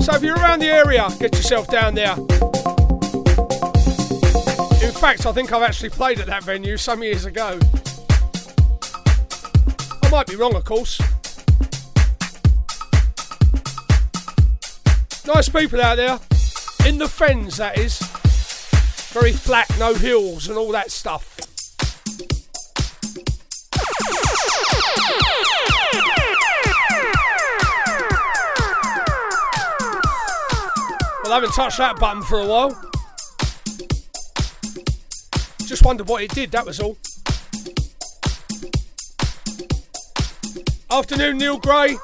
So 0.00 0.14
if 0.14 0.22
you're 0.22 0.36
around 0.36 0.60
the 0.60 0.68
area, 0.68 1.08
get 1.18 1.34
yourself 1.34 1.68
down 1.68 1.94
there. 1.94 2.16
Fact, 5.04 5.26
I 5.26 5.32
think 5.32 5.52
I've 5.52 5.62
actually 5.62 5.90
played 5.90 6.18
at 6.18 6.28
that 6.28 6.44
venue 6.44 6.78
some 6.78 7.02
years 7.02 7.26
ago. 7.26 7.58
I 10.02 10.08
might 10.10 10.26
be 10.26 10.34
wrong, 10.34 10.54
of 10.54 10.64
course. 10.64 10.98
Nice 15.26 15.50
people 15.50 15.82
out 15.82 15.96
there. 15.96 16.18
In 16.88 16.96
the 16.96 17.06
fens, 17.06 17.58
that 17.58 17.76
is. 17.76 17.98
Very 19.12 19.32
flat, 19.32 19.70
no 19.78 19.92
hills, 19.92 20.48
and 20.48 20.56
all 20.56 20.72
that 20.72 20.90
stuff. 20.90 21.38
Well, 31.22 31.30
I 31.30 31.34
haven't 31.34 31.52
touched 31.52 31.76
that 31.76 31.98
button 32.00 32.22
for 32.22 32.40
a 32.40 32.46
while. 32.46 32.93
Just 35.84 35.88
wondered 35.90 36.08
what 36.08 36.22
it 36.22 36.30
did, 36.30 36.50
that 36.52 36.64
was 36.64 36.80
all. 36.80 36.96
Afternoon, 40.90 41.36
Neil 41.36 41.58
Gray. 41.58 41.98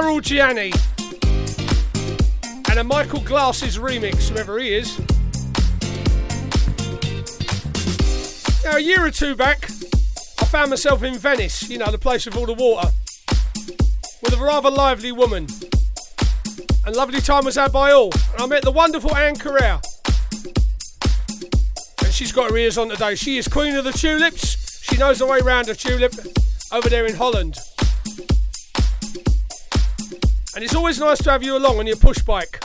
Carol 0.00 0.22
Jiani 0.22 0.72
and 2.70 2.78
a 2.78 2.82
Michael 2.82 3.20
Glasses 3.20 3.76
remix, 3.76 4.30
whoever 4.30 4.58
he 4.58 4.72
is. 4.72 4.98
Now, 8.64 8.78
a 8.78 8.80
year 8.80 9.04
or 9.04 9.10
two 9.10 9.34
back, 9.34 9.64
I 10.40 10.46
found 10.46 10.70
myself 10.70 11.02
in 11.02 11.18
Venice, 11.18 11.68
you 11.68 11.76
know, 11.76 11.90
the 11.90 11.98
place 11.98 12.24
with 12.24 12.34
all 12.34 12.46
the 12.46 12.54
water, 12.54 12.88
with 14.22 14.32
a 14.32 14.38
rather 14.42 14.70
lively 14.70 15.12
woman. 15.12 15.46
And 16.86 16.96
lovely 16.96 17.20
time 17.20 17.44
was 17.44 17.56
had 17.56 17.70
by 17.70 17.92
all. 17.92 18.10
And 18.32 18.40
I 18.40 18.46
met 18.46 18.62
the 18.62 18.72
wonderful 18.72 19.14
Anne 19.14 19.36
Correa. 19.36 19.82
And 22.02 22.10
she's 22.10 22.32
got 22.32 22.50
her 22.50 22.56
ears 22.56 22.78
on 22.78 22.88
today. 22.88 23.16
She 23.16 23.36
is 23.36 23.46
Queen 23.46 23.76
of 23.76 23.84
the 23.84 23.92
Tulips. 23.92 24.82
She 24.82 24.96
knows 24.96 25.18
the 25.18 25.26
way 25.26 25.40
round 25.40 25.68
a 25.68 25.74
tulip 25.74 26.14
over 26.72 26.88
there 26.88 27.04
in 27.04 27.16
Holland. 27.16 27.58
Always 30.80 30.98
nice 30.98 31.18
to 31.18 31.30
have 31.30 31.42
you 31.42 31.58
along 31.58 31.78
on 31.78 31.86
your 31.86 31.96
push 31.96 32.22
bike. 32.22 32.58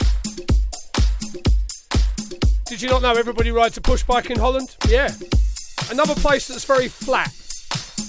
Did 2.64 2.80
you 2.80 2.88
not 2.88 3.02
know 3.02 3.12
everybody 3.12 3.50
rides 3.50 3.76
a 3.76 3.82
push 3.82 4.02
bike 4.04 4.30
in 4.30 4.38
Holland? 4.38 4.74
Yeah. 4.88 5.10
Another 5.90 6.14
place 6.14 6.48
that's 6.48 6.64
very 6.64 6.88
flat, 6.88 7.30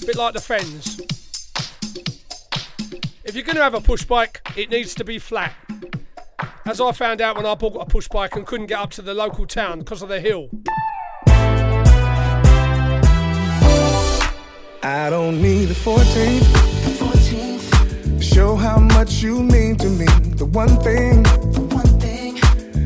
a 0.02 0.06
bit 0.06 0.16
like 0.16 0.34
the 0.34 0.40
Fens. 0.40 1.02
If 3.26 3.36
you're 3.36 3.44
going 3.44 3.58
to 3.58 3.64
have 3.64 3.74
a 3.74 3.82
push 3.82 4.06
bike, 4.06 4.40
it 4.56 4.70
needs 4.70 4.96
to 4.96 5.04
be 5.04 5.20
flat. 5.20 5.54
As 6.66 6.80
I 6.80 6.94
found 6.94 7.20
out 7.20 7.36
when 7.36 7.46
I 7.46 7.56
bought 7.56 7.76
a 7.76 7.86
push 7.86 8.08
bike 8.08 8.38
and 8.38 8.48
couldn't 8.48 8.68
get 8.68 8.80
up 8.80 8.92
to 8.92 9.02
the 9.02 9.14
local 9.14 9.46
town 9.46 9.80
because 9.80 10.02
of 10.02 10.08
the 10.08 10.22
hill. 10.22 10.50
I 14.82 15.10
don't 15.10 15.42
need 15.42 15.70
a 15.70 15.74
14th. 15.74 16.77
Show 18.38 18.56
how 18.56 18.78
much 18.78 19.24
you 19.24 19.42
mean 19.42 19.78
to 19.78 19.90
me. 19.90 20.06
The 20.36 20.46
one 20.46 20.78
thing, 20.82 21.24
the 21.24 21.62
one 21.74 22.00
thing 22.00 22.36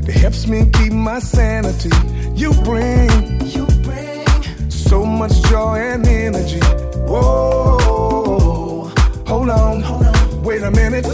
that 0.05 0.15
helps 0.15 0.47
me 0.47 0.69
keep 0.71 0.93
my 0.93 1.19
sanity. 1.19 1.89
You 2.33 2.53
bring, 2.63 3.11
you 3.45 3.65
bring 3.83 4.69
so 4.69 5.05
much 5.05 5.33
joy 5.49 5.75
and 5.75 6.07
energy. 6.07 6.61
Whoa, 7.03 8.93
hold 9.27 9.49
on, 9.49 9.81
hold 9.81 10.05
on. 10.05 10.41
wait 10.41 10.63
a 10.63 10.71
minute. 10.71 11.05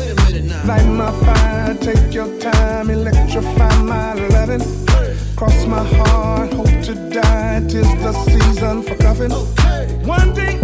Light 0.68 0.86
my 0.86 1.12
fire, 1.26 1.74
take 1.74 2.14
your 2.14 2.30
time, 2.40 2.92
electrify 2.92 3.76
my 3.82 4.14
loving. 4.36 4.62
Cross 5.36 5.66
my 5.66 5.84
heart, 5.84 6.54
hope 6.54 6.78
to 6.84 6.94
die. 7.10 7.66
Tis 7.68 7.90
the 8.06 8.14
season 8.30 8.84
for 8.84 8.96
cuffing. 8.98 9.32
One 10.06 10.36
day 10.36 10.60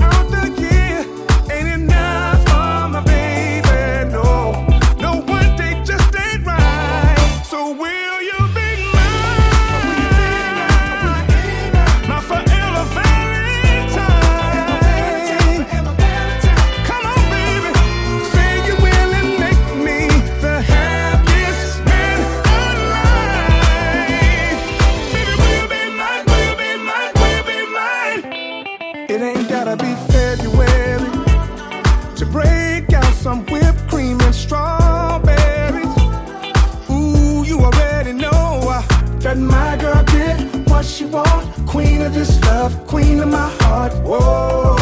want. 41.13 41.67
Queen 41.67 42.01
of 42.01 42.13
this 42.13 42.41
love, 42.45 42.87
queen 42.87 43.19
of 43.19 43.29
my 43.29 43.49
heart. 43.61 43.93
Whoa, 44.03 44.75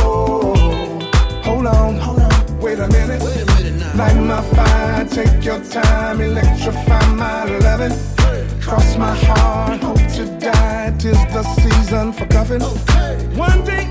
hold 1.43 1.67
on, 1.67 1.95
hold 1.97 2.19
on, 2.19 2.59
wait 2.59 2.79
a 2.79 2.87
minute. 2.87 3.21
Wait 3.21 3.41
a 3.41 3.45
minute 3.45 3.95
Light 3.95 4.15
my 4.15 4.41
fire, 4.41 5.05
take 5.05 5.43
your 5.43 5.61
time, 5.63 6.21
electrify 6.21 7.05
my 7.13 7.43
loving. 7.59 7.95
Cross 8.61 8.97
my 8.97 9.13
heart, 9.13 9.81
hope 9.81 10.07
to 10.15 10.25
die. 10.39 10.95
Tis 10.97 11.17
the 11.33 11.43
season 11.43 12.13
for 12.13 12.25
cuffing. 12.27 12.61
One 13.37 13.63
day 13.65 13.87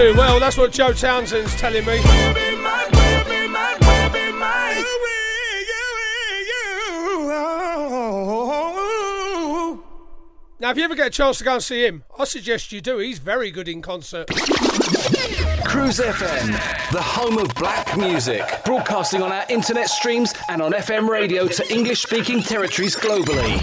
too 0.00 0.14
well. 0.16 0.40
That's 0.40 0.56
what 0.56 0.72
Joe 0.72 0.94
Townsend's 0.94 1.54
telling 1.56 1.84
me. 1.84 2.00
Now, 10.58 10.70
if 10.70 10.76
you 10.76 10.84
ever 10.84 10.94
get 10.94 11.08
a 11.08 11.10
chance 11.10 11.38
to 11.38 11.44
go 11.44 11.54
and 11.54 11.62
see 11.62 11.84
him, 11.84 12.04
I 12.18 12.24
suggest 12.24 12.72
you 12.72 12.80
do. 12.80 12.98
He's 12.98 13.18
very 13.18 13.50
good 13.50 13.68
in 13.68 13.82
concert. 13.82 14.28
Cruise 15.64 15.98
FM, 15.98 16.92
the 16.92 17.02
home 17.02 17.36
of 17.36 17.54
black 17.54 17.96
music, 17.98 18.42
broadcasting 18.64 19.22
on 19.22 19.32
our 19.32 19.44
internet 19.50 19.90
streams 19.90 20.32
and 20.48 20.62
on 20.62 20.72
FM 20.72 21.08
radio 21.08 21.46
to 21.46 21.72
English 21.72 22.00
speaking 22.00 22.40
territories 22.40 22.96
globally. 22.96 23.60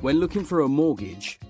When 0.00 0.18
looking 0.18 0.44
for 0.44 0.60
a 0.60 0.68
mortgage, 0.68 1.29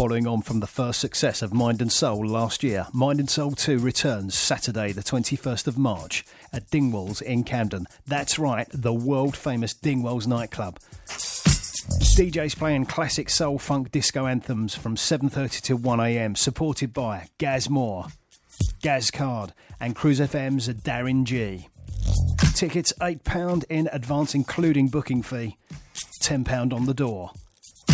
Following 0.00 0.26
on 0.26 0.40
from 0.40 0.60
the 0.60 0.66
first 0.66 0.98
success 0.98 1.42
of 1.42 1.52
Mind 1.52 1.82
and 1.82 1.92
Soul 1.92 2.26
last 2.26 2.62
year, 2.62 2.86
Mind 2.90 3.20
and 3.20 3.28
Soul 3.28 3.50
2 3.50 3.78
returns 3.78 4.34
Saturday, 4.34 4.92
the 4.92 5.02
21st 5.02 5.66
of 5.66 5.76
March 5.76 6.24
at 6.54 6.70
Dingwalls 6.70 7.20
in 7.20 7.44
Camden. 7.44 7.86
That's 8.06 8.38
right, 8.38 8.66
the 8.72 8.94
world 8.94 9.36
famous 9.36 9.74
Dingwalls 9.74 10.26
nightclub. 10.26 10.78
DJs 12.16 12.56
playing 12.56 12.86
classic 12.86 13.28
soul 13.28 13.58
funk 13.58 13.90
disco 13.92 14.24
anthems 14.24 14.74
from 14.74 14.96
7:30 14.96 15.60
to 15.64 15.76
1 15.76 16.00
a.m. 16.00 16.34
supported 16.34 16.94
by 16.94 17.28
Gaz 17.36 17.68
Moore, 17.68 18.06
Gaz 18.80 19.10
Card 19.10 19.52
and 19.80 19.94
Cruise 19.94 20.18
FM's 20.18 20.66
Darren 20.68 21.24
G. 21.24 21.68
Tickets 22.54 22.94
£8 23.02 23.64
in 23.68 23.86
advance 23.92 24.34
including 24.34 24.88
booking 24.88 25.22
fee, 25.22 25.58
£10 26.22 26.72
on 26.72 26.86
the 26.86 26.94
door. 26.94 27.32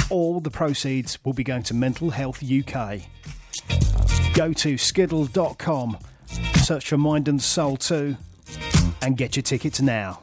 All 0.09 0.41
the 0.41 0.51
proceeds 0.51 1.19
will 1.25 1.33
be 1.33 1.45
going 1.45 1.65
to 1.65 1.75
Mental 1.75 2.11
Health 2.11 2.43
UK. 2.43 3.01
Go 4.35 4.53
to 4.53 4.77
skiddle.com, 4.77 5.99
search 6.57 6.89
for 6.89 6.99
Mind 6.99 7.29
and 7.29 7.43
Soul 7.43 7.77
2 7.77 8.17
and 9.03 9.17
get 9.17 9.37
your 9.37 9.43
tickets 9.43 9.81
now. 9.81 10.21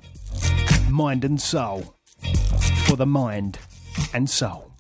Mind 0.90 1.26
and 1.26 1.42
Soul 1.42 1.96
for 2.86 2.96
the 2.96 3.06
mind 3.06 3.60
and 4.14 4.30
soul. 4.30 4.72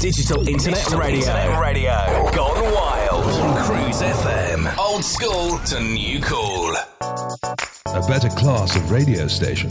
Digital 0.00 0.46
Internet 0.48 0.90
Radio. 0.92 1.18
Internet 1.20 1.60
radio. 1.60 2.30
Gone 2.34 2.72
wild. 2.72 3.24
On 3.24 3.64
Cruise 3.64 4.00
FM. 4.00 4.78
Old 4.78 5.04
school 5.04 5.58
to 5.58 5.80
new 5.80 6.20
cool. 6.20 6.72
A 7.00 8.06
better 8.06 8.28
class 8.28 8.76
of 8.76 8.90
radio 8.90 9.26
station. 9.26 9.70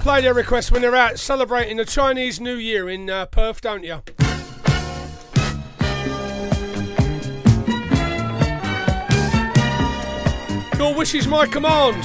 play 0.00 0.22
their 0.22 0.32
requests 0.32 0.72
when 0.72 0.80
they're 0.80 0.96
out 0.96 1.18
celebrating 1.18 1.76
the 1.76 1.84
Chinese 1.84 2.40
New 2.40 2.56
Year 2.56 2.88
in 2.88 3.10
uh, 3.10 3.26
Perth, 3.26 3.60
don't 3.60 3.84
you? 3.84 4.00
Your 10.78 10.94
wish 10.94 11.14
is 11.14 11.28
my 11.28 11.46
command. 11.46 12.02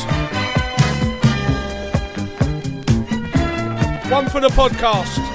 One 4.11 4.27
for 4.29 4.41
the 4.41 4.49
podcast. 4.49 5.34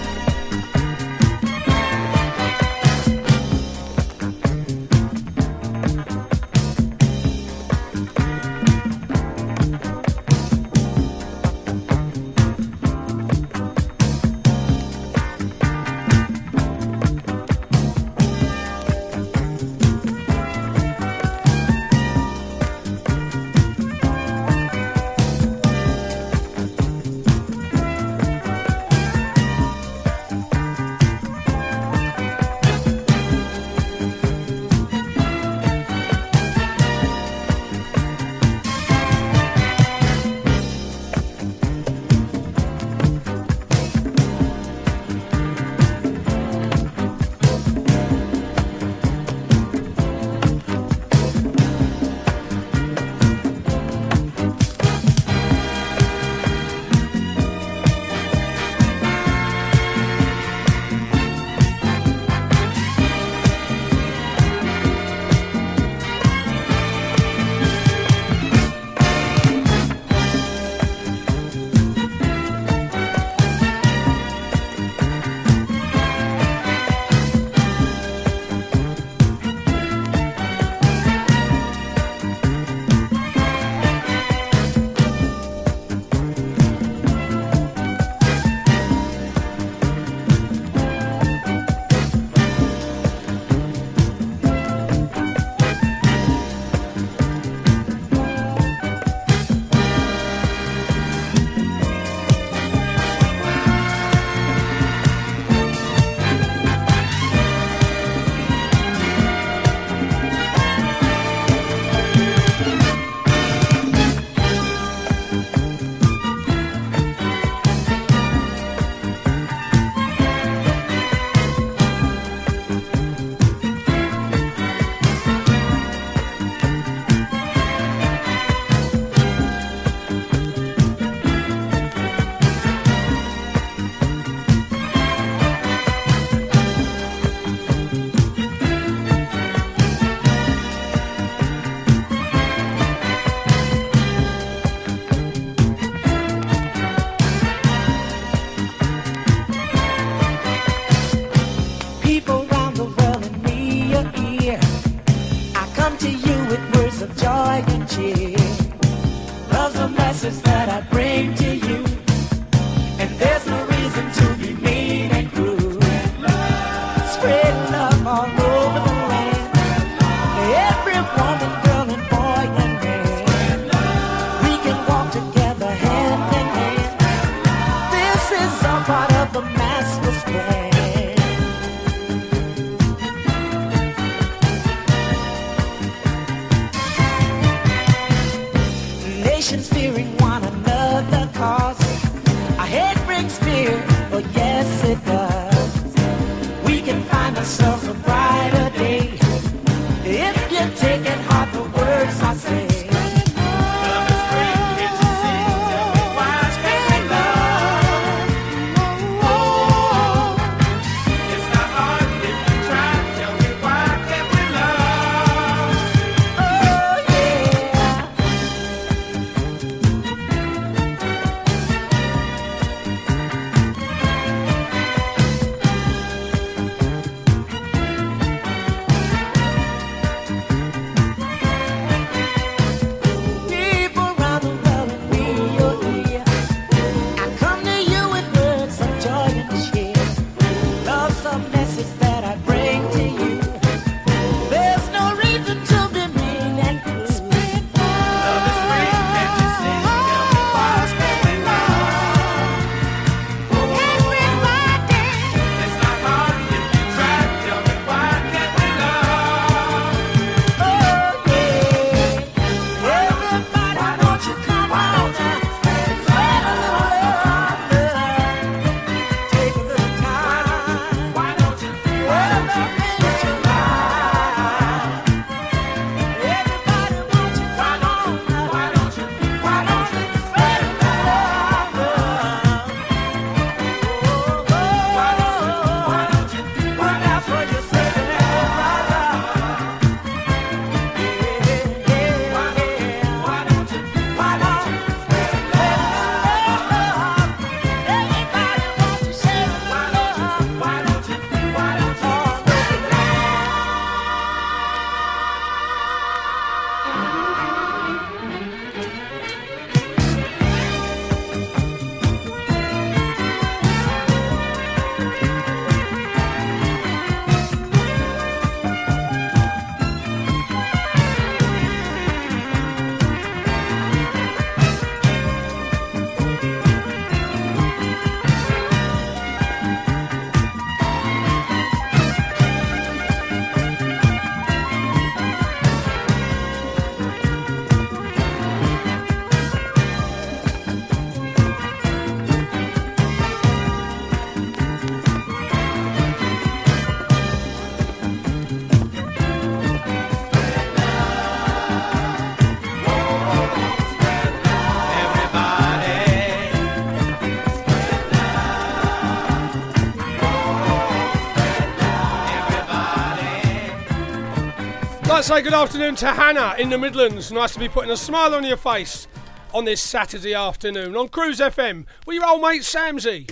say 365.30 365.42
good 365.42 365.54
afternoon 365.54 365.94
to 365.94 366.12
Hannah 366.12 366.56
in 366.58 366.70
the 366.70 366.76
Midlands. 366.76 367.30
Nice 367.30 367.52
to 367.52 367.60
be 367.60 367.68
putting 367.68 367.92
a 367.92 367.96
smile 367.96 368.34
on 368.34 368.44
your 368.44 368.56
face 368.56 369.06
on 369.54 369.64
this 369.64 369.80
Saturday 369.80 370.34
afternoon 370.34 370.96
on 370.96 371.08
Cruise 371.08 371.38
FM 371.38 371.86
with 372.04 372.16
your 372.16 372.28
old 372.28 372.42
mate 372.42 372.62
Samsy. 372.62 373.30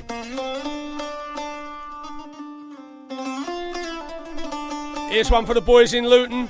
Here's 5.11 5.29
one 5.29 5.45
for 5.45 5.55
the 5.55 5.61
boys 5.61 5.93
in 5.93 6.07
Luton. 6.09 6.49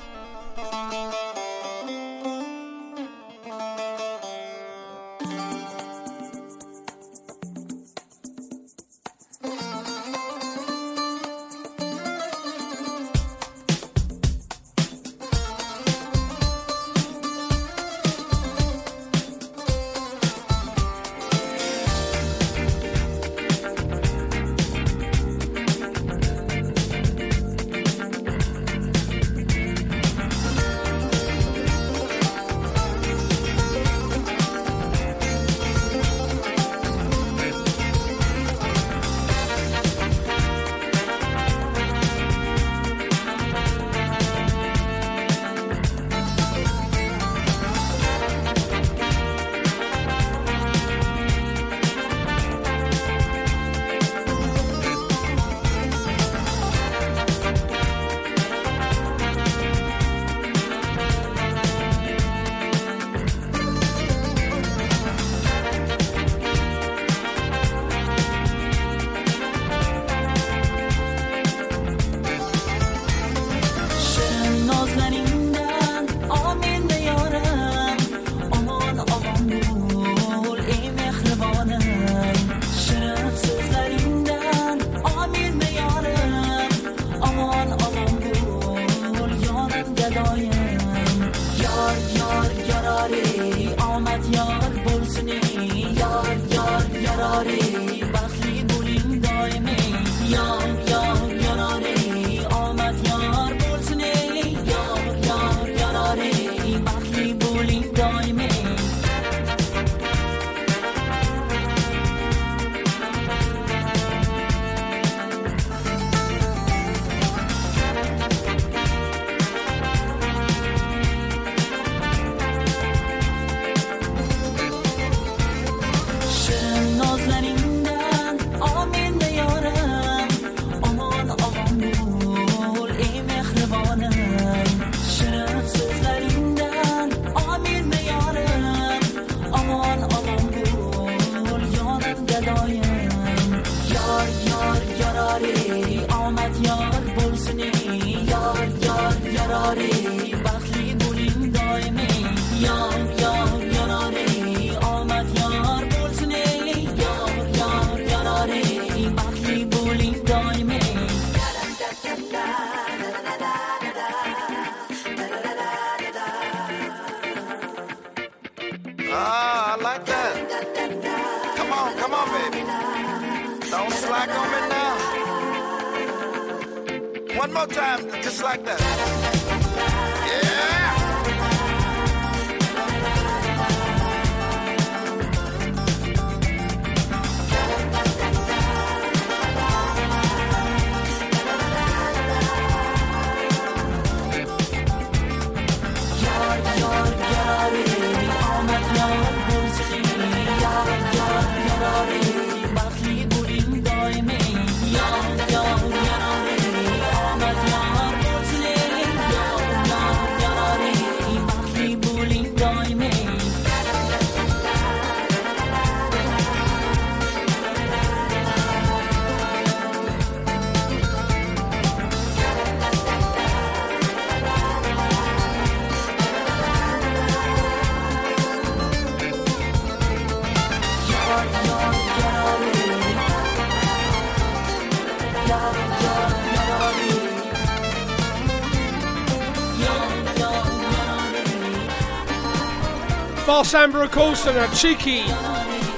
That's 243.69 243.85
Amber 243.85 244.09
Coulson, 244.09 244.57
a 244.57 244.67
cheeky 244.75 245.21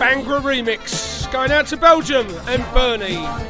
Bhangra 0.01 0.41
remix. 0.43 1.31
Going 1.31 1.53
out 1.53 1.69
to 1.69 1.77
Belgium 1.77 2.27
and 2.49 2.65
Bernie. 2.75 3.50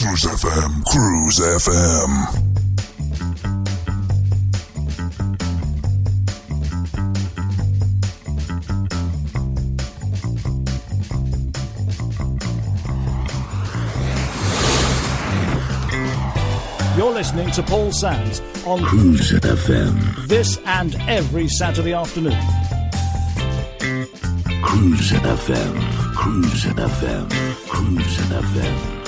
Cruise 0.00 0.24
FM, 0.24 0.82
Cruise 0.86 1.40
FM. 1.40 2.10
You're 16.96 17.12
listening 17.12 17.50
to 17.52 17.62
Paul 17.62 17.92
Sams 17.92 18.40
on 18.66 18.82
Cruise 18.82 19.32
FM. 19.32 20.26
this 20.26 20.58
and 20.66 20.94
every 21.08 21.48
Saturday 21.48 21.92
afternoon. 21.92 22.40
Cruise 24.62 25.12
FM, 25.12 26.14
Cruise 26.14 26.64
FM, 26.64 27.30
Cruise 27.68 28.18
FM, 28.18 28.99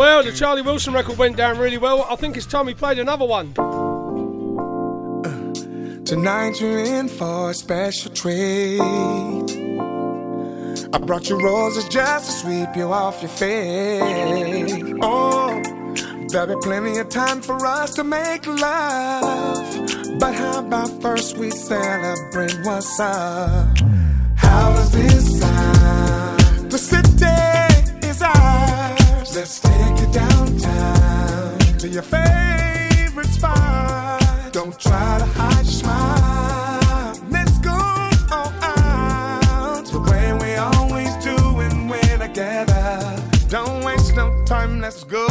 Well, 0.00 0.22
the 0.22 0.32
Charlie 0.32 0.62
Wilson 0.62 0.94
record 0.94 1.18
went 1.18 1.36
down 1.36 1.58
really 1.58 1.76
well. 1.76 2.06
I 2.08 2.16
think 2.16 2.36
it's 2.38 2.46
time 2.46 2.64
we 2.64 2.72
played 2.72 2.98
another 2.98 3.26
one. 3.26 3.52
Tonight 6.04 6.58
you're 6.58 6.78
in 6.78 7.06
for 7.06 7.50
a 7.50 7.54
special 7.54 8.10
treat. 8.10 8.80
I 10.92 10.98
brought 10.98 11.28
you 11.28 11.38
roses 11.38 11.86
just 11.88 12.26
to 12.26 12.32
sweep 12.32 12.74
you 12.76 12.90
off 12.90 13.20
your 13.20 13.30
feet. 13.30 14.96
Oh, 15.02 15.60
there'll 16.32 16.46
be 16.46 16.60
plenty 16.62 16.98
of 16.98 17.08
time 17.08 17.40
for 17.40 17.64
us 17.66 17.94
to 17.94 18.04
make 18.04 18.46
love. 18.46 20.18
But 20.18 20.34
how 20.34 20.60
about 20.60 21.02
first 21.02 21.36
we 21.36 21.50
celebrate 21.50 22.56
what's 22.64 23.00
up? 23.00 23.78
How 24.36 24.72
does 24.74 24.92
this 24.92 25.40
sound? 25.40 26.70
The 26.70 26.78
city 26.78 28.06
is 28.06 28.22
ours. 28.22 29.34
Let's 29.34 29.60
take 29.60 29.98
it 30.04 30.12
downtown 30.12 31.58
to 31.78 31.88
your 31.88 32.02
favorite 32.02 33.28
spot. 33.28 34.52
Don't 34.52 34.78
try 34.78 35.18
to 35.18 35.24
hide 35.24 35.64
your 35.64 35.64
smile. 35.64 37.14
Let's 37.30 37.58
go 37.58 37.78
out 38.32 39.86
to 39.86 39.98
claim 40.04 40.38
we 40.38 40.54
always 40.54 41.12
do 41.24 41.36
when 41.54 41.88
when 41.88 42.18
together 42.20 43.20
don't 43.48 43.84
wait 43.84 44.00
don't 44.14 44.44
timeless 44.46 45.02
go 45.04 45.29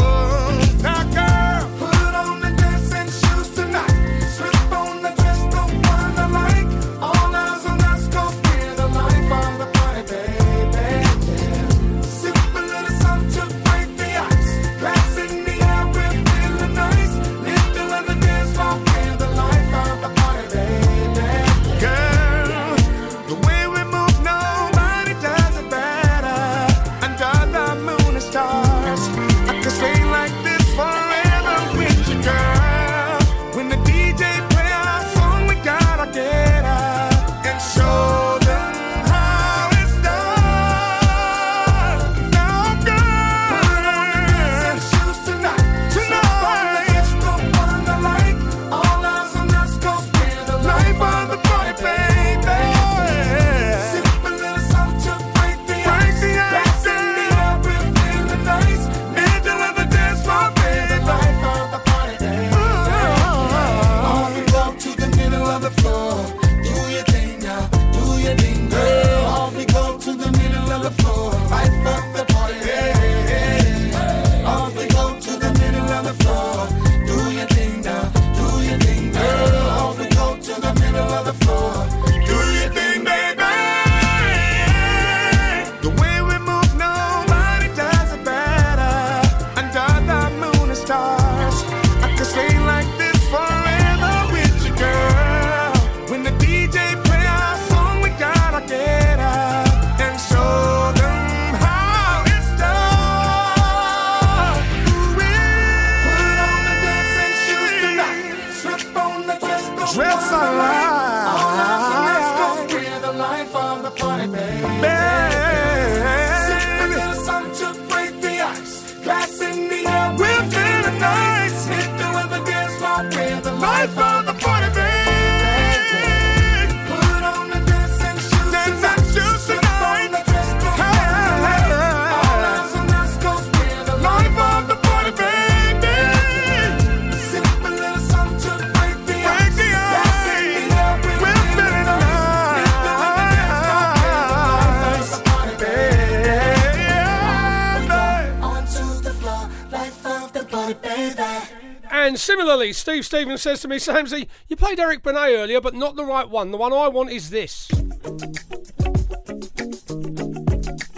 Similarly, 152.49 152.73
Steve 152.73 153.05
Stevens 153.05 153.43
says 153.43 153.61
to 153.61 153.67
me, 153.67 153.75
Samsey, 153.77 154.27
you 154.47 154.55
played 154.55 154.79
Eric 154.79 155.03
Benet 155.03 155.35
earlier, 155.35 155.61
but 155.61 155.75
not 155.75 155.95
the 155.95 156.03
right 156.03 156.27
one. 156.27 156.49
The 156.49 156.57
one 156.57 156.73
I 156.73 156.87
want 156.87 157.11
is 157.11 157.29
this. 157.29 157.69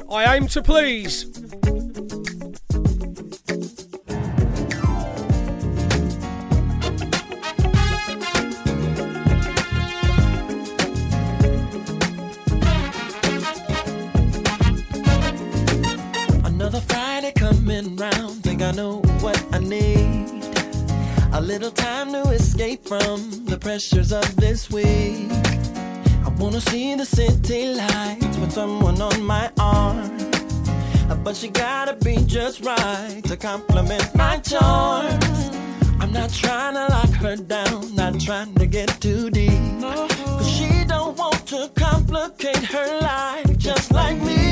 I 0.10 0.34
aim 0.34 0.48
to 0.48 0.64
please. 0.64 1.41
from 22.92 23.46
the 23.46 23.58
pressures 23.58 24.12
of 24.12 24.36
this 24.36 24.70
week. 24.70 25.32
I 26.26 26.30
wanna 26.38 26.60
see 26.60 26.94
the 26.94 27.06
city 27.06 27.74
lights 27.74 28.38
with 28.38 28.52
someone 28.52 29.02
on 29.02 29.24
my 29.24 29.50
arm. 29.58 30.18
But 31.24 31.38
she 31.38 31.48
gotta 31.48 31.94
be 32.04 32.18
just 32.26 32.66
right 32.66 33.22
to 33.30 33.38
compliment 33.38 34.14
my 34.14 34.40
charms. 34.40 35.52
I'm 36.02 36.12
not 36.12 36.34
trying 36.34 36.74
to 36.74 36.86
lock 36.96 37.14
her 37.24 37.38
down, 37.38 37.96
not 37.96 38.20
trying 38.20 38.56
to 38.56 38.66
get 38.66 38.90
too 39.00 39.30
deep. 39.30 39.80
Cause 39.80 40.50
she 40.50 40.84
don't 40.84 41.18
want 41.18 41.48
to 41.48 41.72
complicate 41.76 42.66
her 42.76 43.00
life 43.00 43.58
just 43.58 43.94
like 43.94 44.18
me. 44.18 44.51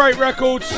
great 0.00 0.16
records. 0.16 0.72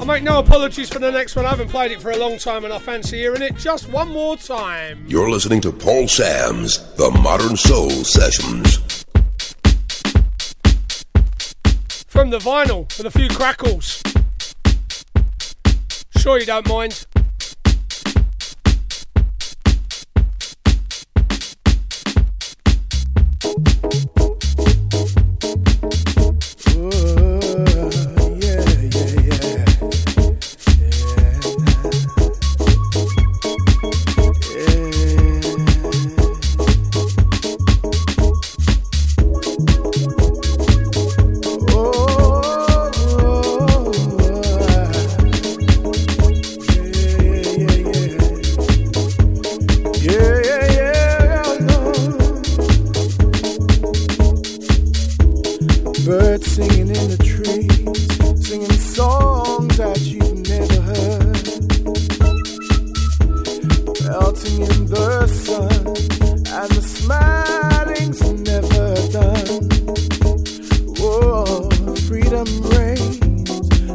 I 0.00 0.04
make 0.06 0.22
no 0.22 0.38
apologies 0.38 0.88
for 0.88 1.00
the 1.00 1.10
next 1.12 1.36
one. 1.36 1.44
I 1.44 1.50
haven't 1.50 1.68
played 1.68 1.92
it 1.92 2.00
for 2.00 2.12
a 2.12 2.16
long 2.16 2.38
time 2.38 2.64
and 2.64 2.72
I 2.72 2.78
fancy 2.78 3.18
hearing 3.18 3.42
it 3.42 3.56
just 3.56 3.90
one 3.90 4.10
more 4.10 4.38
time. 4.38 5.04
You're 5.06 5.28
listening 5.28 5.60
to 5.62 5.70
Paul 5.70 6.08
Sams 6.08 6.94
The 6.94 7.10
Modern 7.10 7.58
Soul 7.58 7.90
Sessions. 7.90 8.78
From 12.06 12.30
the 12.30 12.38
vinyl 12.38 12.88
with 12.96 13.04
a 13.04 13.10
few 13.10 13.28
crackles. 13.28 14.02
Sure 16.16 16.40
you 16.40 16.46
don't 16.46 16.66
mind. 16.66 17.03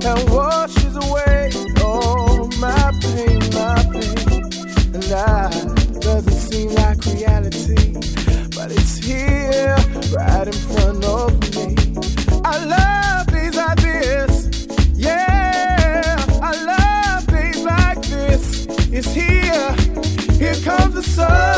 and 0.05 0.29
washes 0.29 0.95
away 0.95 1.51
all 1.83 2.47
my 2.57 2.91
pain, 3.01 3.39
my 3.53 3.75
pain. 3.91 4.43
And 4.93 5.03
doesn't 6.01 6.31
seem 6.31 6.69
like 6.71 7.03
reality, 7.05 7.93
but 8.55 8.71
it's 8.71 8.97
here 8.97 9.75
right 10.11 10.47
in 10.47 10.53
front 10.53 11.05
of 11.05 11.31
me. 11.55 11.75
I 12.43 12.65
love 12.65 13.27
yeah. 14.95 16.15
I 16.41 16.53
love 16.63 17.23
things 17.25 17.63
like 17.63 18.01
this. 18.01 18.67
It's 18.91 19.11
here, 19.13 19.73
here 20.37 20.55
comes 20.63 20.95
the 20.95 21.03
sun. 21.03 21.48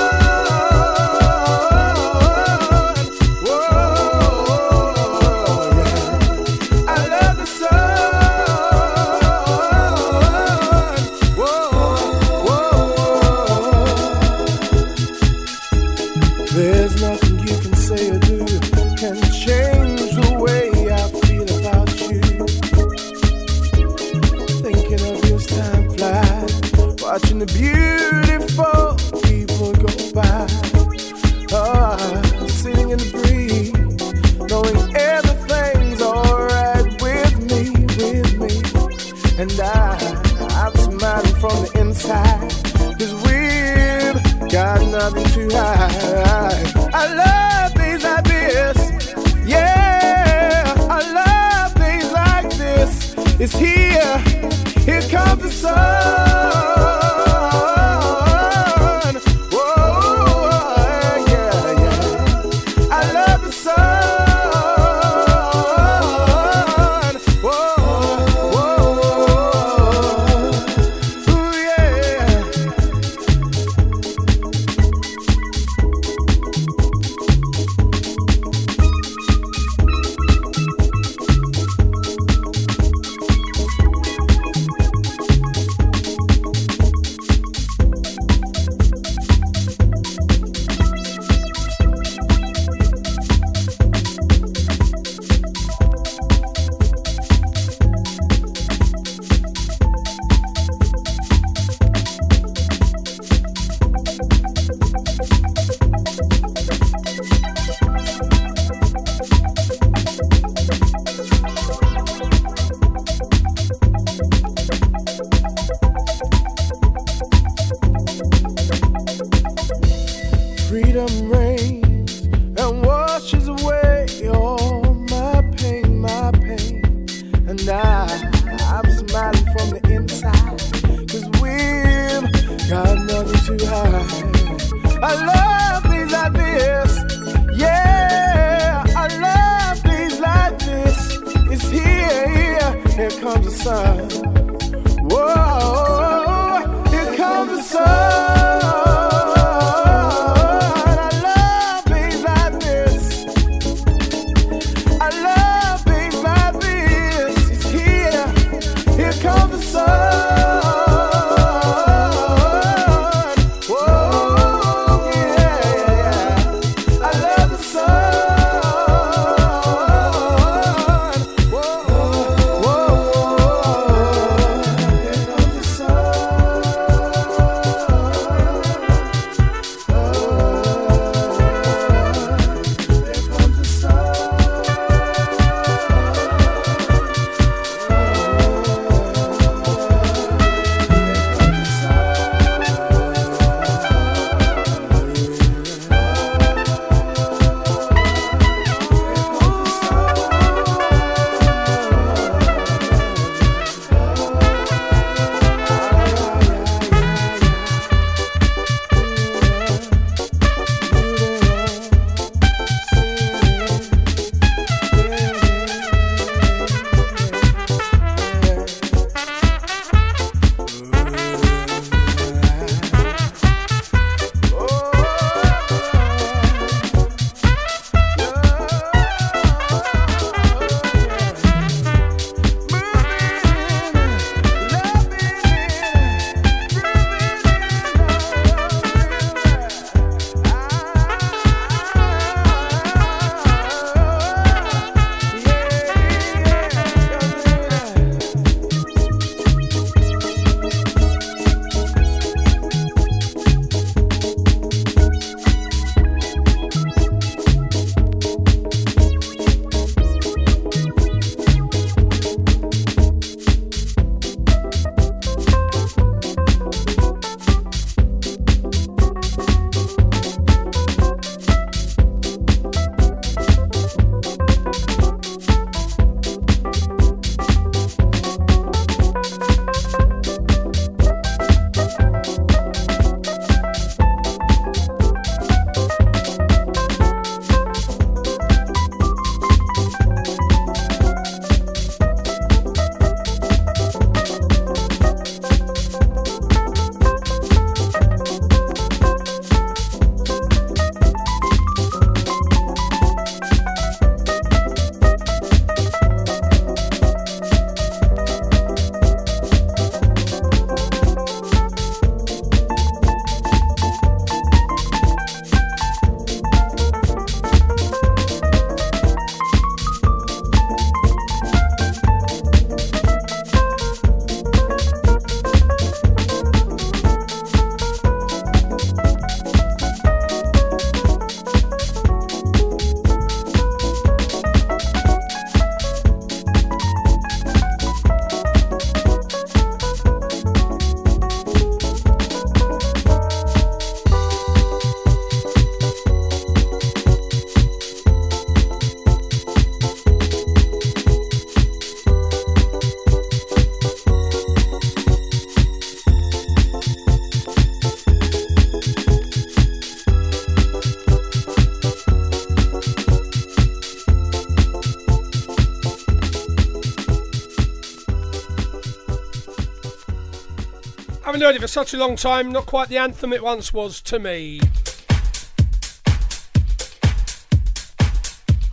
Heard 371.51 371.57
it 371.57 371.61
for 371.63 371.67
such 371.67 371.93
a 371.93 371.97
long 371.97 372.15
time, 372.15 372.49
not 372.49 372.65
quite 372.65 372.87
the 372.87 372.97
anthem 372.97 373.33
it 373.33 373.43
once 373.43 373.73
was 373.73 373.99
to 374.03 374.19
me. 374.19 374.61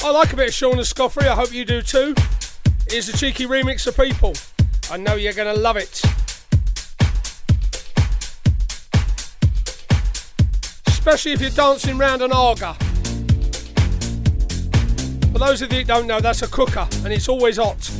I 0.05 0.10
like 0.12 0.32
a 0.32 0.36
bit 0.36 0.50
of 0.50 0.55
Shaun 0.55 0.76
Escoffrey, 0.76 1.26
I 1.26 1.34
hope 1.34 1.52
you 1.52 1.64
do 1.64 1.82
too. 1.82 2.14
Here's 2.88 3.09
a 3.09 3.16
cheeky 3.18 3.46
remix 3.46 3.88
of 3.88 3.96
People. 3.96 4.34
I 4.92 4.96
know 4.96 5.16
you're 5.16 5.32
going 5.32 5.52
to 5.52 5.60
love 5.60 5.76
it. 5.76 6.00
Especially 10.86 11.32
if 11.32 11.40
you're 11.40 11.50
dancing 11.50 11.98
round 11.98 12.22
an 12.22 12.30
Aga. 12.30 12.74
For 15.32 15.38
those 15.40 15.62
of 15.62 15.72
you 15.72 15.78
that 15.80 15.86
don't 15.88 16.06
know, 16.06 16.20
that's 16.20 16.42
a 16.42 16.48
cooker 16.48 16.86
and 17.02 17.12
it's 17.12 17.28
always 17.28 17.56
hot. 17.56 17.90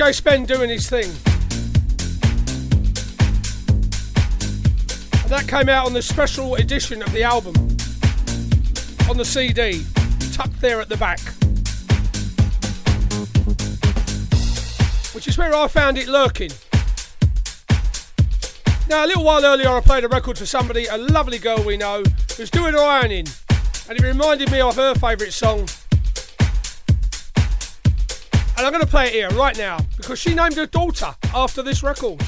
DJ 0.00 0.14
Spen 0.14 0.46
doing 0.46 0.70
his 0.70 0.88
thing. 0.88 1.04
And 5.20 5.30
that 5.30 5.46
came 5.46 5.68
out 5.68 5.84
on 5.84 5.92
the 5.92 6.00
special 6.00 6.54
edition 6.54 7.02
of 7.02 7.12
the 7.12 7.22
album. 7.22 7.54
On 9.10 9.18
the 9.18 9.26
CD, 9.26 9.84
tucked 10.32 10.58
there 10.62 10.80
at 10.80 10.88
the 10.88 10.96
back. 10.96 11.20
Which 15.14 15.28
is 15.28 15.36
where 15.36 15.54
I 15.54 15.68
found 15.68 15.98
it 15.98 16.08
lurking. 16.08 16.52
Now, 18.88 19.04
a 19.04 19.06
little 19.06 19.24
while 19.24 19.44
earlier, 19.44 19.68
I 19.68 19.80
played 19.82 20.04
a 20.04 20.08
record 20.08 20.38
for 20.38 20.46
somebody, 20.46 20.86
a 20.86 20.96
lovely 20.96 21.38
girl 21.38 21.62
we 21.62 21.76
know, 21.76 22.02
who's 22.38 22.50
doing 22.50 22.72
her 22.72 22.80
ironing. 22.80 23.26
And 23.86 23.98
it 23.98 24.02
reminded 24.02 24.50
me 24.50 24.62
of 24.62 24.76
her 24.76 24.94
favourite 24.94 25.34
song. 25.34 25.68
And 28.60 28.66
I'm 28.66 28.74
going 28.74 28.84
to 28.84 28.90
play 28.90 29.06
it 29.06 29.12
here 29.14 29.30
right 29.30 29.56
now 29.56 29.78
because 29.96 30.18
she 30.18 30.34
named 30.34 30.54
her 30.56 30.66
daughter 30.66 31.14
after 31.34 31.62
this 31.62 31.82
record. 31.82 32.20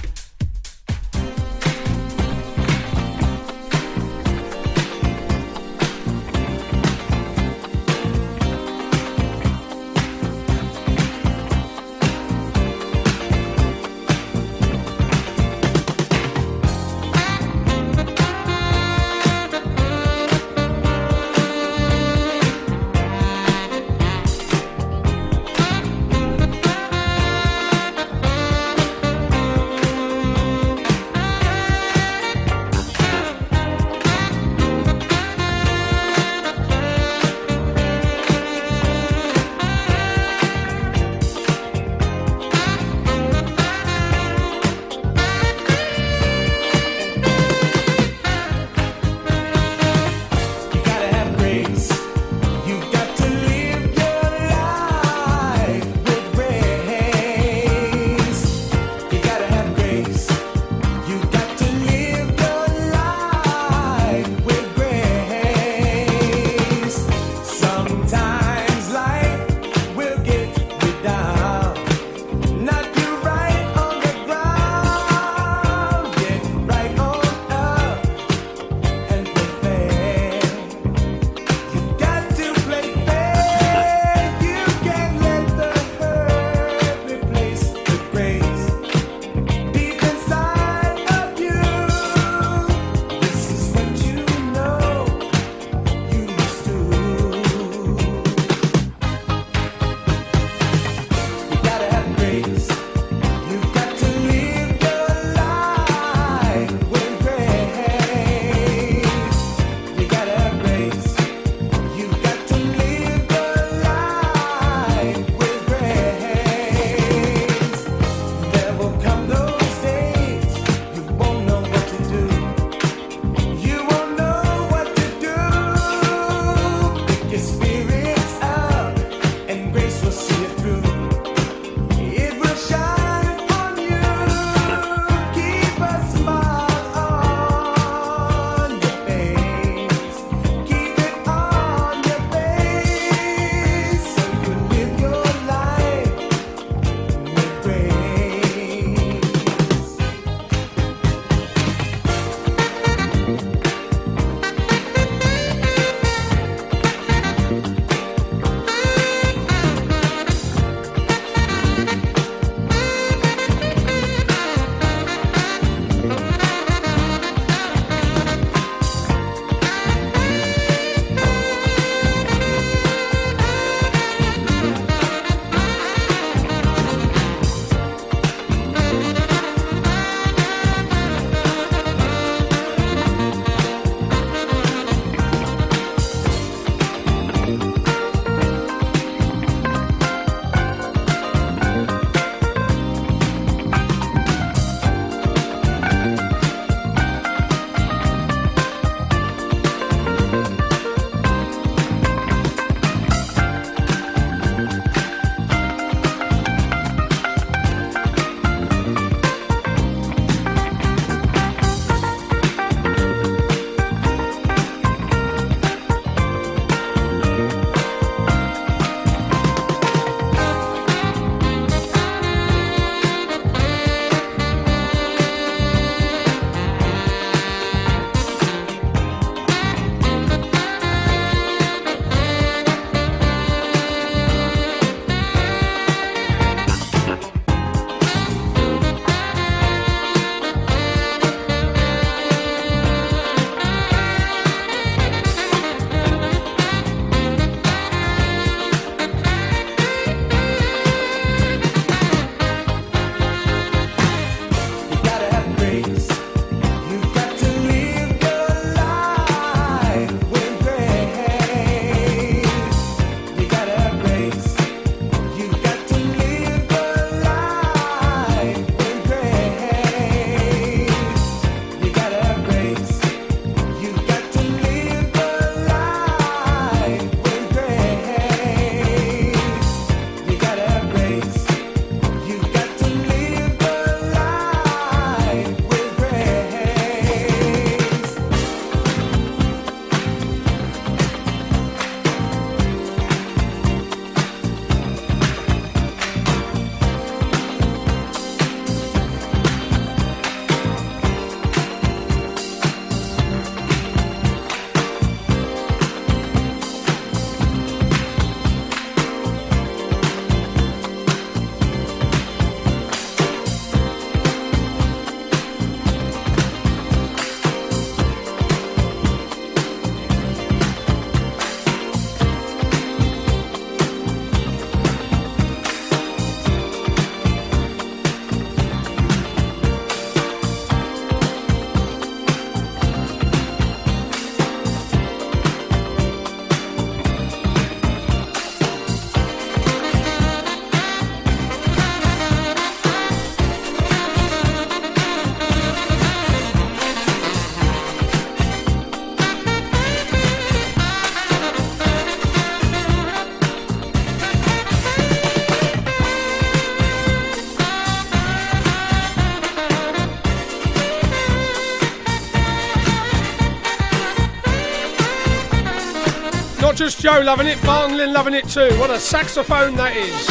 Just 366.85 367.01
Joe 367.01 367.21
loving 367.21 367.47
it, 367.47 367.63
Martin 367.63 367.97
Lynn 367.97 368.13
loving 368.13 368.35
it 368.35 368.49
too. 368.49 368.69
What 368.81 368.91
a 368.91 368.99
saxophone 368.99 369.77
that 369.77 369.97
is. 369.97 370.27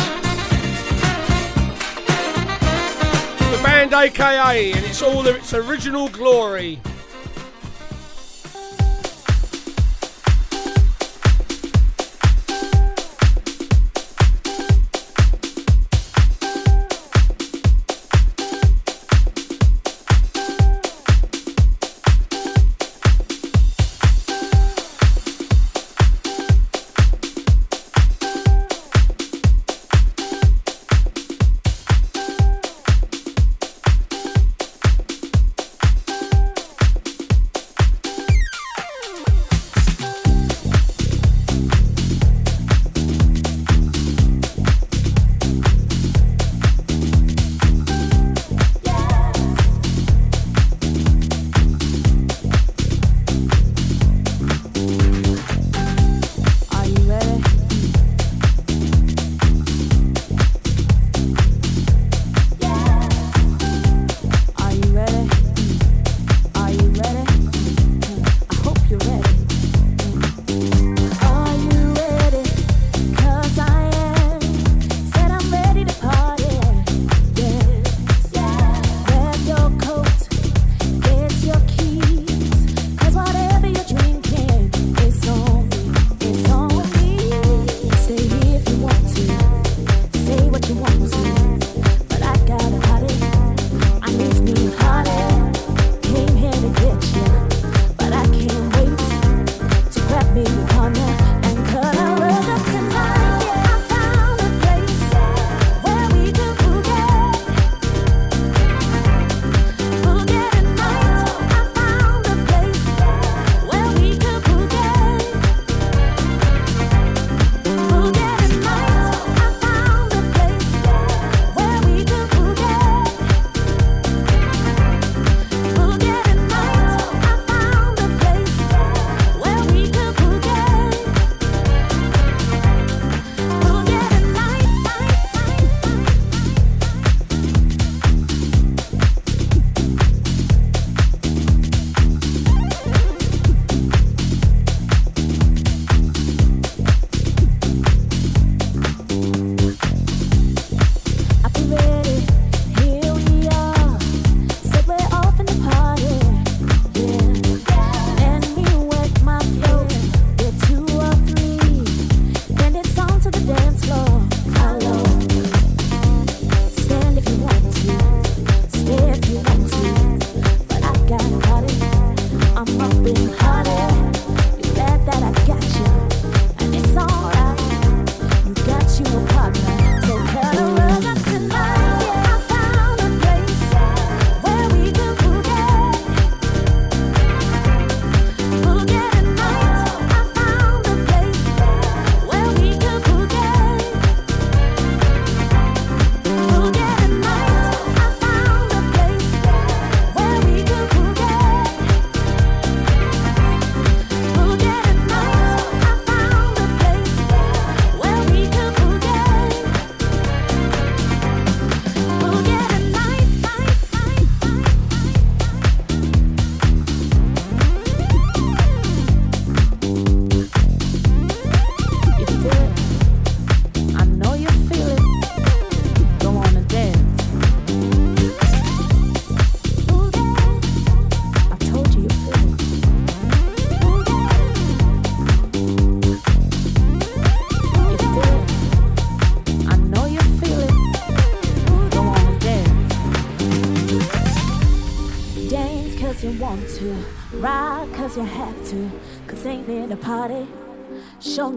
The 3.56 3.64
band 3.64 3.94
AKA, 3.94 4.74
and 4.74 4.86
it's 4.86 5.02
all 5.02 5.26
of 5.26 5.34
its 5.34 5.54
original 5.54 6.10
glory. 6.10 6.82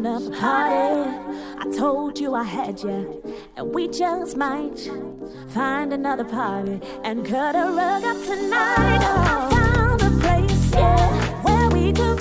Enough 0.04 0.38
party. 0.38 1.10
I 1.58 1.76
told 1.78 2.18
you 2.18 2.34
I 2.34 2.42
had 2.42 2.82
you. 2.82 3.22
And 3.56 3.74
we 3.74 3.88
just 3.88 4.36
might 4.36 4.78
find 5.48 5.94
another 5.94 6.24
party 6.24 6.78
and 7.04 7.24
cut 7.24 7.56
a 7.56 7.70
rug 7.72 8.04
up 8.04 8.22
tonight. 8.26 9.00
Oh, 9.02 9.48
I 9.50 9.72
found 9.72 10.02
a 10.02 10.10
place, 10.20 10.72
yeah, 10.72 11.42
where 11.42 11.70
we 11.70 11.90
could 11.90 12.20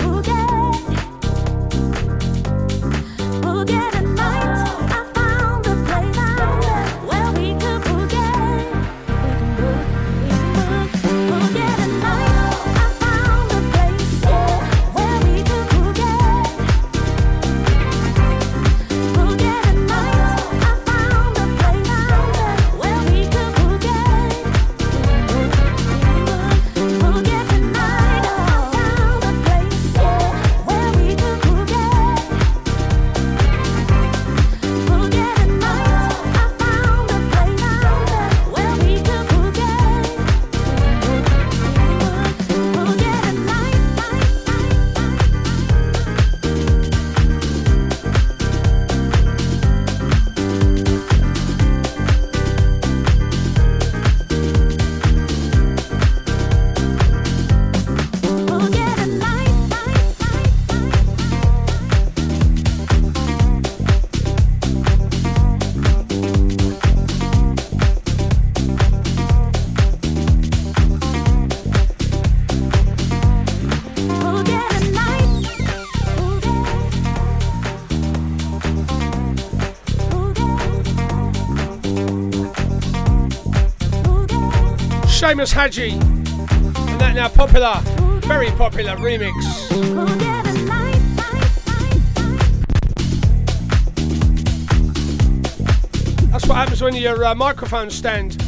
Haji. 85.51 85.91
And 85.91 86.99
that 87.01 87.13
now 87.15 87.27
popular, 87.27 87.79
very 88.21 88.49
popular 88.51 88.95
remix. 88.95 89.33
That's 96.31 96.47
what 96.47 96.55
happens 96.55 96.81
when 96.81 96.95
your 96.95 97.25
uh, 97.25 97.35
microphone 97.35 97.89
stand 97.89 98.41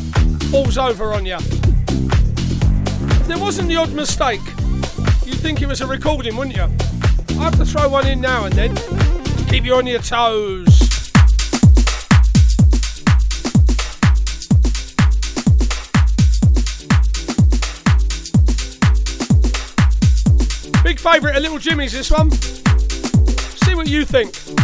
falls 0.46 0.78
over 0.78 1.14
on 1.14 1.26
you. 1.26 1.36
If 1.36 3.28
there 3.28 3.40
wasn't 3.40 3.68
the 3.68 3.76
odd 3.76 3.92
mistake, 3.94 4.42
you'd 5.26 5.40
think 5.40 5.62
it 5.62 5.68
was 5.68 5.82
a 5.82 5.88
recording, 5.88 6.36
wouldn't 6.36 6.56
you? 6.56 6.64
I 6.64 7.44
have 7.44 7.58
to 7.58 7.66
throw 7.66 7.90
one 7.90 8.08
in 8.08 8.22
now 8.22 8.46
and 8.46 8.54
then. 8.54 8.76
Keep 9.48 9.66
you 9.66 9.76
on 9.76 9.86
your 9.86 10.02
toes. 10.02 10.75
Favourite 21.16 21.38
of 21.38 21.44
Little 21.44 21.60
Jimmy's, 21.60 21.94
this 21.94 22.12
one. 22.12 22.30
See 22.30 23.74
what 23.74 23.88
you 23.88 24.04
think. 24.04 24.55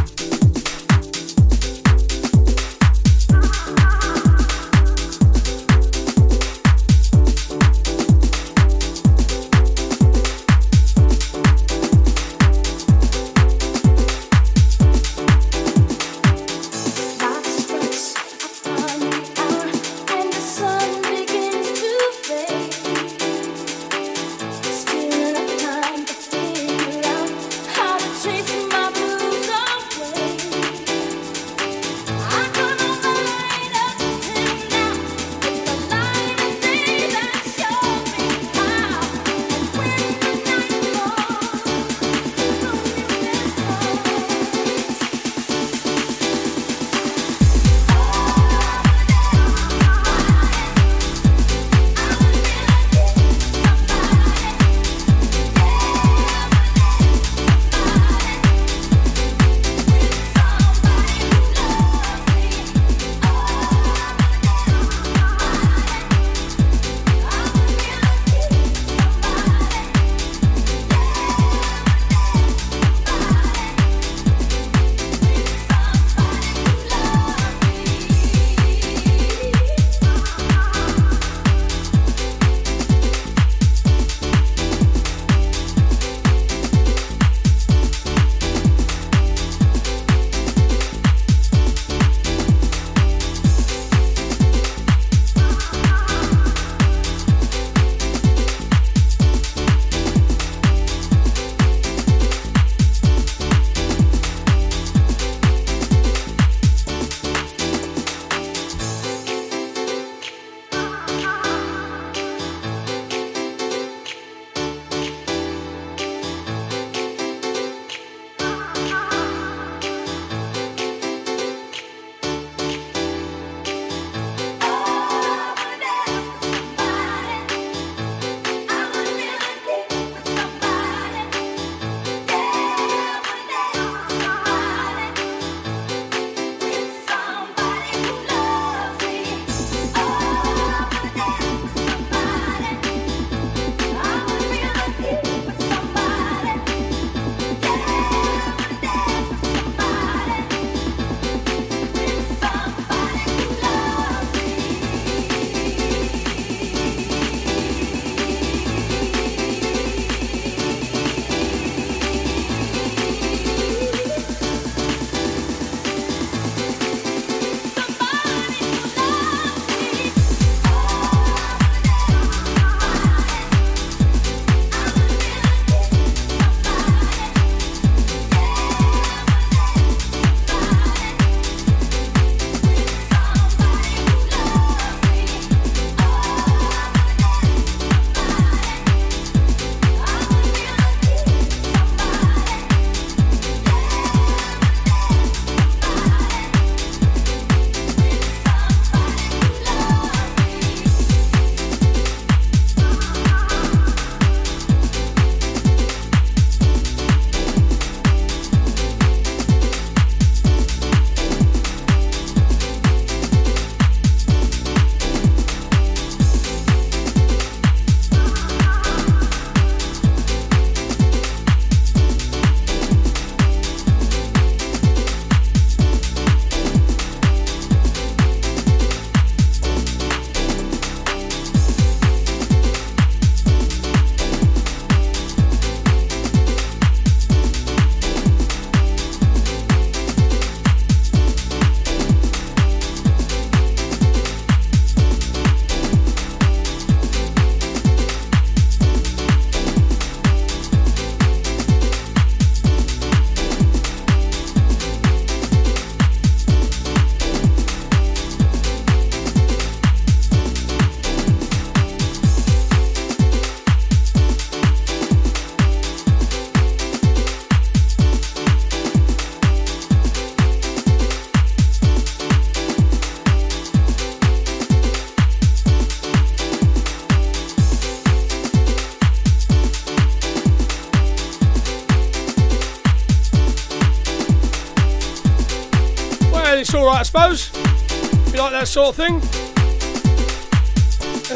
suppose. 287.11 287.51
If 287.53 288.33
you 288.33 288.39
like 288.39 288.51
that 288.51 288.69
sort 288.69 288.87
of 288.87 288.95
thing. 288.95 289.17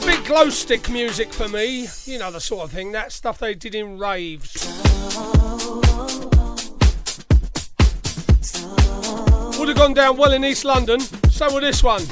A 0.01 0.05
bit 0.05 0.23
glow 0.25 0.49
stick 0.49 0.89
music 0.89 1.33
for 1.33 1.49
me, 1.49 1.87
you 2.05 2.17
know 2.17 2.31
the 2.31 2.39
sort 2.39 2.63
of 2.63 2.71
thing, 2.71 2.93
that 2.93 3.11
stuff 3.11 3.39
they 3.39 3.53
did 3.53 3.75
in 3.75 3.97
raves. 3.97 4.53
Would 9.59 9.67
have 9.67 9.77
gone 9.77 9.93
down 9.93 10.15
well 10.15 10.31
in 10.31 10.45
East 10.45 10.63
London, 10.63 11.01
so 11.01 11.53
would 11.53 11.63
this 11.63 11.83
one. 11.83 12.03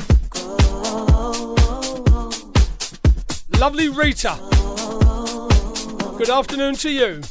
Lovely 3.60 3.88
Rita. 3.88 4.38
Good 6.18 6.30
afternoon 6.30 6.76
to 6.76 6.90
you. 6.92 7.22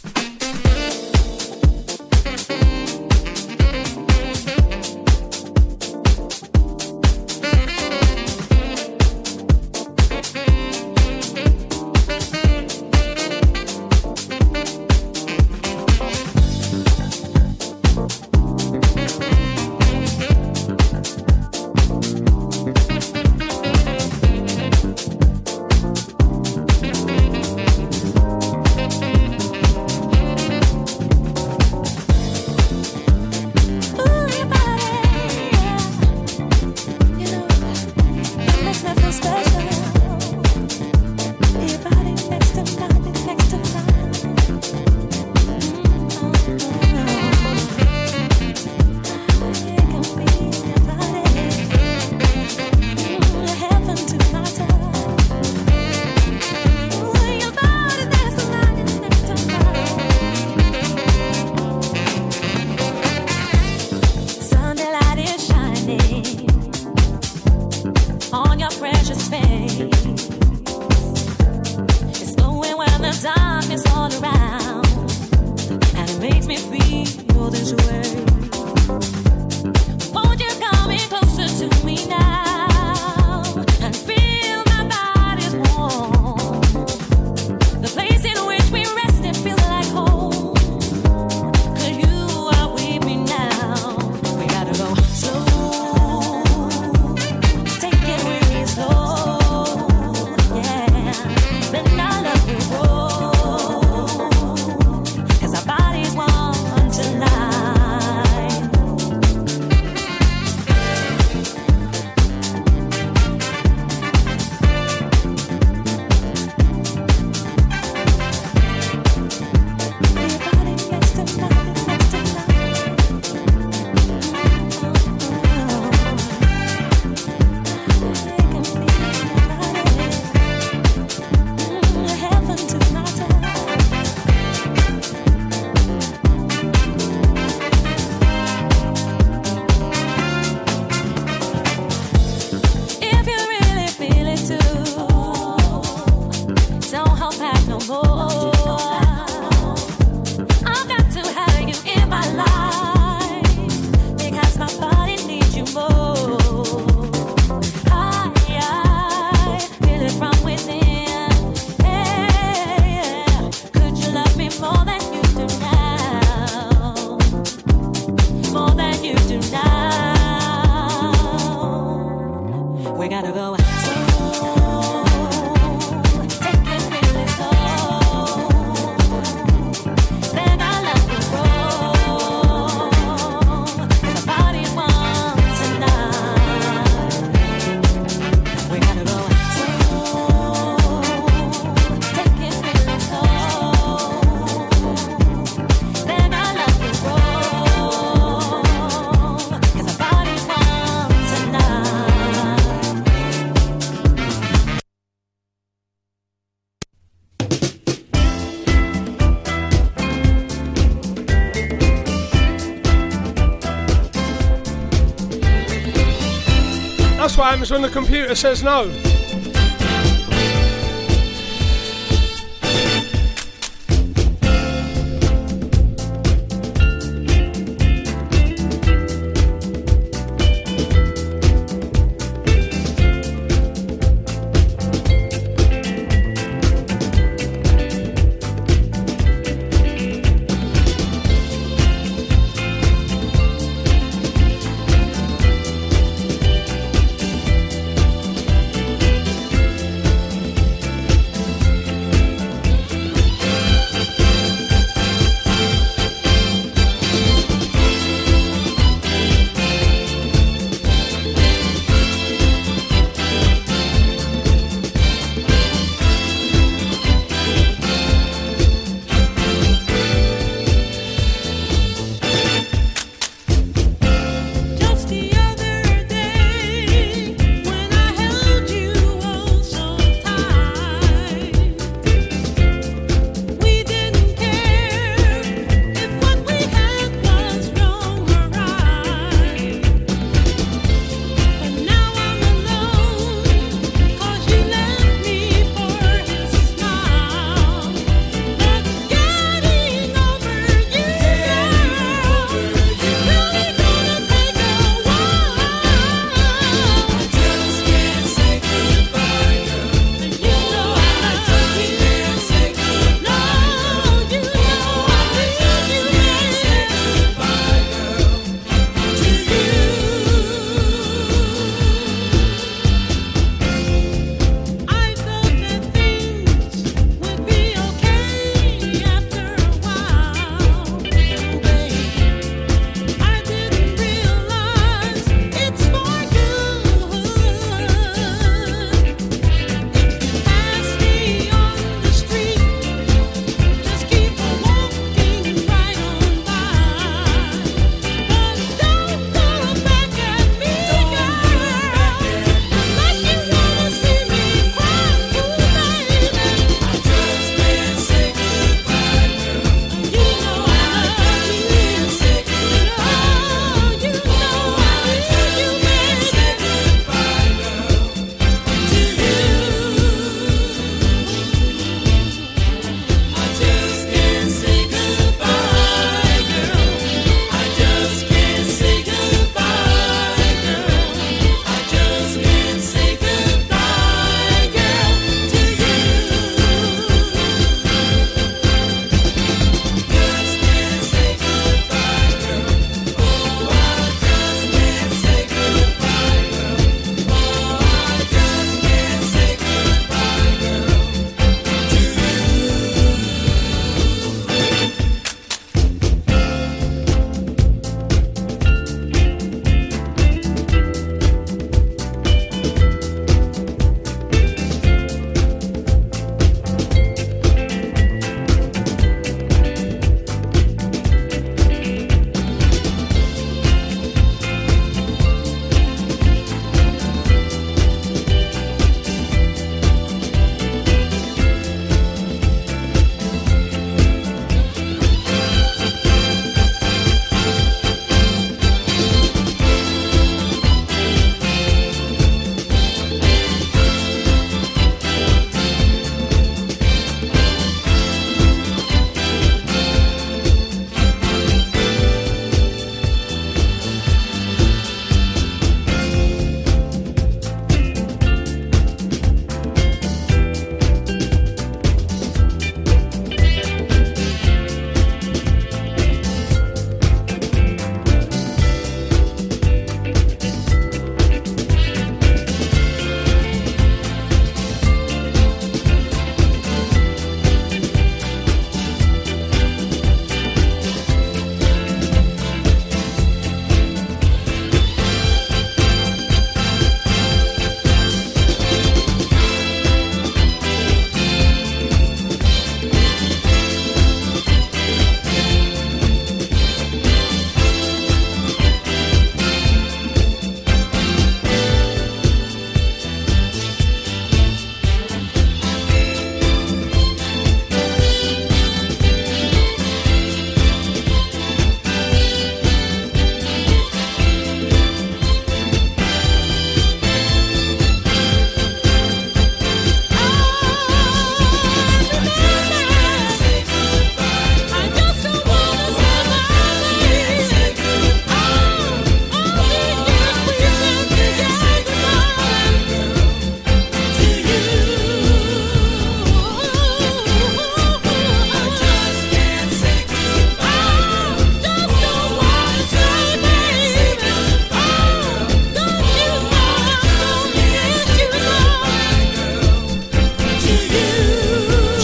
happens 217.62 217.70
when 217.70 217.82
the 217.82 217.88
computer 217.88 218.34
says 218.34 218.64
no. 218.64 219.21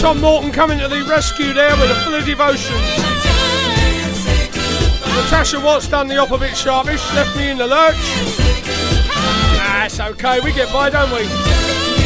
Tom 0.09 0.21
Moulton 0.21 0.51
coming 0.51 0.79
to 0.79 0.87
the 0.87 1.03
rescue 1.03 1.53
there 1.53 1.69
with 1.77 1.91
a 1.91 1.95
full 2.03 2.15
of 2.15 2.25
devotion. 2.25 2.75
Natasha 5.15 5.59
Watts 5.59 5.87
done 5.87 6.07
the 6.07 6.17
op 6.17 6.31
a 6.31 6.37
bit 6.39 6.57
sharpish, 6.57 7.13
left 7.13 7.37
me 7.37 7.51
in 7.51 7.59
the 7.59 7.67
lurch. 7.67 7.95
That's 9.53 9.99
okay, 9.99 10.39
we 10.39 10.51
get 10.51 10.73
by, 10.73 10.89
don't 10.89 11.11
we? 11.11 11.98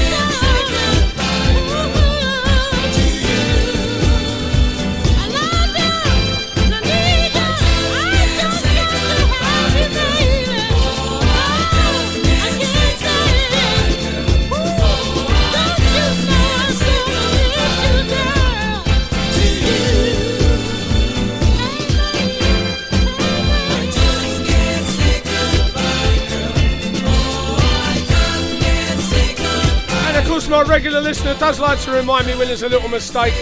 And 30.54 30.62
of 30.62 30.68
my 30.68 30.74
regular 30.76 31.02
listener 31.02 31.34
does 31.40 31.60
like 31.60 31.80
to 31.80 31.92
remind 31.92 32.28
me 32.28 32.36
when 32.36 32.46
there's 32.46 32.62
a 32.62 32.70
little 32.70 32.88
mistake. 32.88 33.34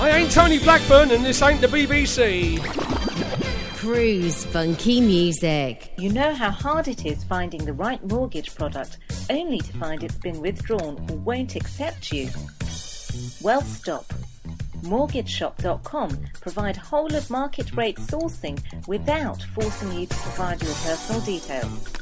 I 0.00 0.10
ain't 0.10 0.30
Tony 0.30 0.58
Blackburn, 0.58 1.10
and 1.10 1.22
this 1.22 1.42
ain't 1.42 1.60
the 1.60 1.66
BBC. 1.66 2.58
Cruise 3.76 4.46
funky 4.46 5.02
music. 5.02 5.92
You 5.98 6.08
know 6.08 6.32
how 6.32 6.50
hard 6.50 6.88
it 6.88 7.04
is 7.04 7.24
finding 7.24 7.62
the 7.66 7.74
right 7.74 8.02
mortgage 8.10 8.54
product 8.54 8.96
only 9.28 9.58
to 9.58 9.72
find 9.74 10.02
it's 10.02 10.16
been 10.16 10.40
withdrawn 10.40 11.06
or 11.10 11.18
won't 11.18 11.56
accept 11.56 12.10
you? 12.10 12.30
Well, 13.42 13.60
stop. 13.60 14.06
MortgageShop.com 14.80 16.24
provide 16.40 16.76
whole 16.78 17.14
of 17.14 17.28
market 17.28 17.76
rate 17.76 17.98
sourcing 17.98 18.58
without 18.88 19.42
forcing 19.54 19.92
you 19.92 20.06
to 20.06 20.16
provide 20.16 20.62
your 20.62 20.74
personal 20.76 21.20
details. 21.20 22.01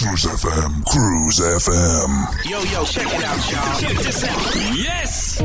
Cruise 0.00 0.24
FM, 0.24 0.82
Cruise 0.86 1.40
FM. 1.40 2.50
Yo, 2.50 2.58
yo, 2.72 2.84
check 2.86 3.06
it 3.06 3.22
out, 3.22 3.52
y'all. 3.52 3.80
Check 3.80 3.98
this 3.98 4.24
out. 4.24 4.74
Yes! 4.74 5.42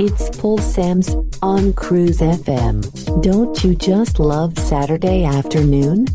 It's 0.00 0.38
Paul 0.38 0.56
Sams 0.56 1.14
on 1.42 1.74
Cruise 1.74 2.20
FM. 2.20 3.22
Don't 3.22 3.62
you 3.62 3.74
just 3.74 4.18
love 4.18 4.58
Saturday 4.58 5.22
afternoon? 5.22 6.06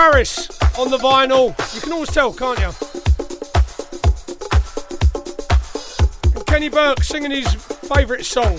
Paris 0.00 0.48
on 0.78 0.90
the 0.90 0.96
vinyl. 0.96 1.48
You 1.74 1.80
can 1.82 1.92
always 1.92 2.08
tell, 2.08 2.32
can't 2.32 2.58
you? 2.58 2.72
And 6.34 6.46
Kenny 6.46 6.70
Burke 6.70 7.04
singing 7.04 7.30
his 7.30 7.52
favourite 7.54 8.24
song. 8.24 8.58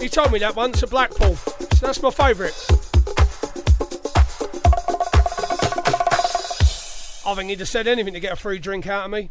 He 0.00 0.08
told 0.08 0.32
me 0.32 0.38
that 0.38 0.56
once 0.56 0.82
at 0.82 0.88
Blackpool, 0.88 1.36
so 1.36 1.86
that's 1.86 2.00
my 2.00 2.10
favourite. 2.10 2.54
I 7.26 7.34
think 7.34 7.50
he'd 7.50 7.58
have 7.58 7.68
said 7.68 7.86
anything 7.86 8.14
to 8.14 8.20
get 8.20 8.32
a 8.32 8.36
free 8.36 8.58
drink 8.58 8.86
out 8.86 9.04
of 9.04 9.10
me. 9.10 9.27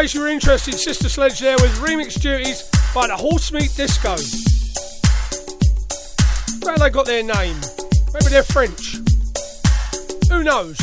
Case 0.00 0.14
you 0.14 0.22
were 0.22 0.28
interested, 0.28 0.72
Sister 0.78 1.10
Sledge 1.10 1.40
there 1.40 1.56
with 1.56 1.72
remix 1.72 2.18
duties 2.18 2.62
by 2.94 3.06
the 3.06 3.12
Horsemeat 3.12 3.76
Disco. 3.76 4.16
Where 6.64 6.78
they 6.78 6.88
got 6.88 7.04
their 7.04 7.22
name? 7.22 7.56
Maybe 8.14 8.30
they're 8.30 8.42
French. 8.42 8.96
Who 10.30 10.42
knows? 10.42 10.78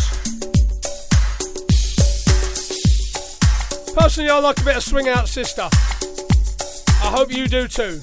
Personally, 3.96 4.30
I 4.30 4.38
like 4.38 4.62
a 4.62 4.64
bit 4.64 4.78
of 4.78 4.84
Swing 4.84 5.08
Out 5.08 5.28
Sister. 5.28 5.68
I 5.68 7.10
hope 7.10 7.34
you 7.34 7.48
do 7.48 7.68
too. 7.68 8.00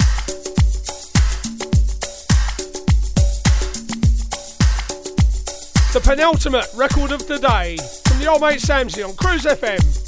The 5.92 6.00
penultimate 6.02 6.66
record 6.74 7.12
of 7.12 7.24
the 7.28 7.38
day 7.38 7.76
from 8.04 8.18
the 8.18 8.26
old 8.28 8.40
mate 8.40 8.58
Samsy 8.58 9.08
on 9.08 9.14
Cruise 9.14 9.44
FM. 9.44 10.03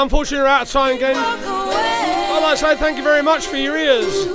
Unfortunately, 0.00 0.44
we're 0.44 0.48
out 0.48 0.62
of 0.62 0.70
time 0.70 0.94
again. 0.96 1.16
I'd 1.16 2.40
like 2.40 2.52
to 2.52 2.64
say 2.64 2.76
thank 2.76 2.96
you 2.98 3.02
very 3.02 3.22
much 3.22 3.48
for 3.48 3.56
your 3.56 3.76
ears. 3.76 4.26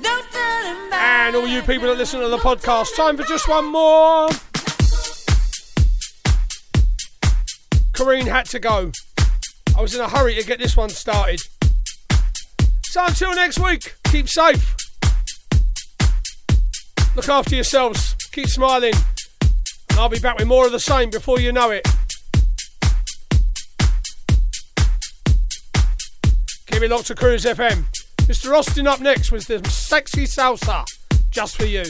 No 0.00 0.20
and 0.92 1.36
all 1.36 1.46
you 1.46 1.62
people 1.62 1.86
that 1.86 1.96
listen 1.96 2.20
to 2.20 2.28
the 2.28 2.38
podcast, 2.38 2.96
time 2.96 3.16
for 3.16 3.22
just 3.22 3.48
one 3.48 3.66
more. 3.66 4.28
Corrine 7.92 8.26
had 8.26 8.46
to 8.46 8.58
go. 8.58 8.90
I 9.76 9.80
was 9.80 9.94
in 9.94 10.00
a 10.00 10.08
hurry 10.08 10.34
to 10.34 10.44
get 10.44 10.58
this 10.58 10.76
one 10.76 10.90
started. 10.90 11.40
So 12.82 13.04
until 13.04 13.34
next 13.36 13.60
week, 13.60 13.94
keep 14.10 14.28
safe. 14.28 14.74
Look 17.14 17.28
after 17.28 17.54
yourselves. 17.54 18.16
Keep 18.32 18.48
smiling. 18.48 18.94
And 19.90 20.00
I'll 20.00 20.08
be 20.08 20.18
back 20.18 20.36
with 20.36 20.48
more 20.48 20.66
of 20.66 20.72
the 20.72 20.80
same 20.80 21.10
before 21.10 21.38
you 21.38 21.52
know 21.52 21.70
it. 21.70 21.86
Keep 26.78 26.84
it 26.84 26.94
locked 26.94 27.08
to 27.08 27.16
Cruise 27.16 27.44
FM. 27.44 27.82
Mr. 28.28 28.56
Austin 28.56 28.86
up 28.86 29.00
next 29.00 29.32
with 29.32 29.48
the 29.48 29.68
sexy 29.68 30.26
salsa 30.26 30.84
just 31.32 31.56
for 31.56 31.64
you. 31.64 31.82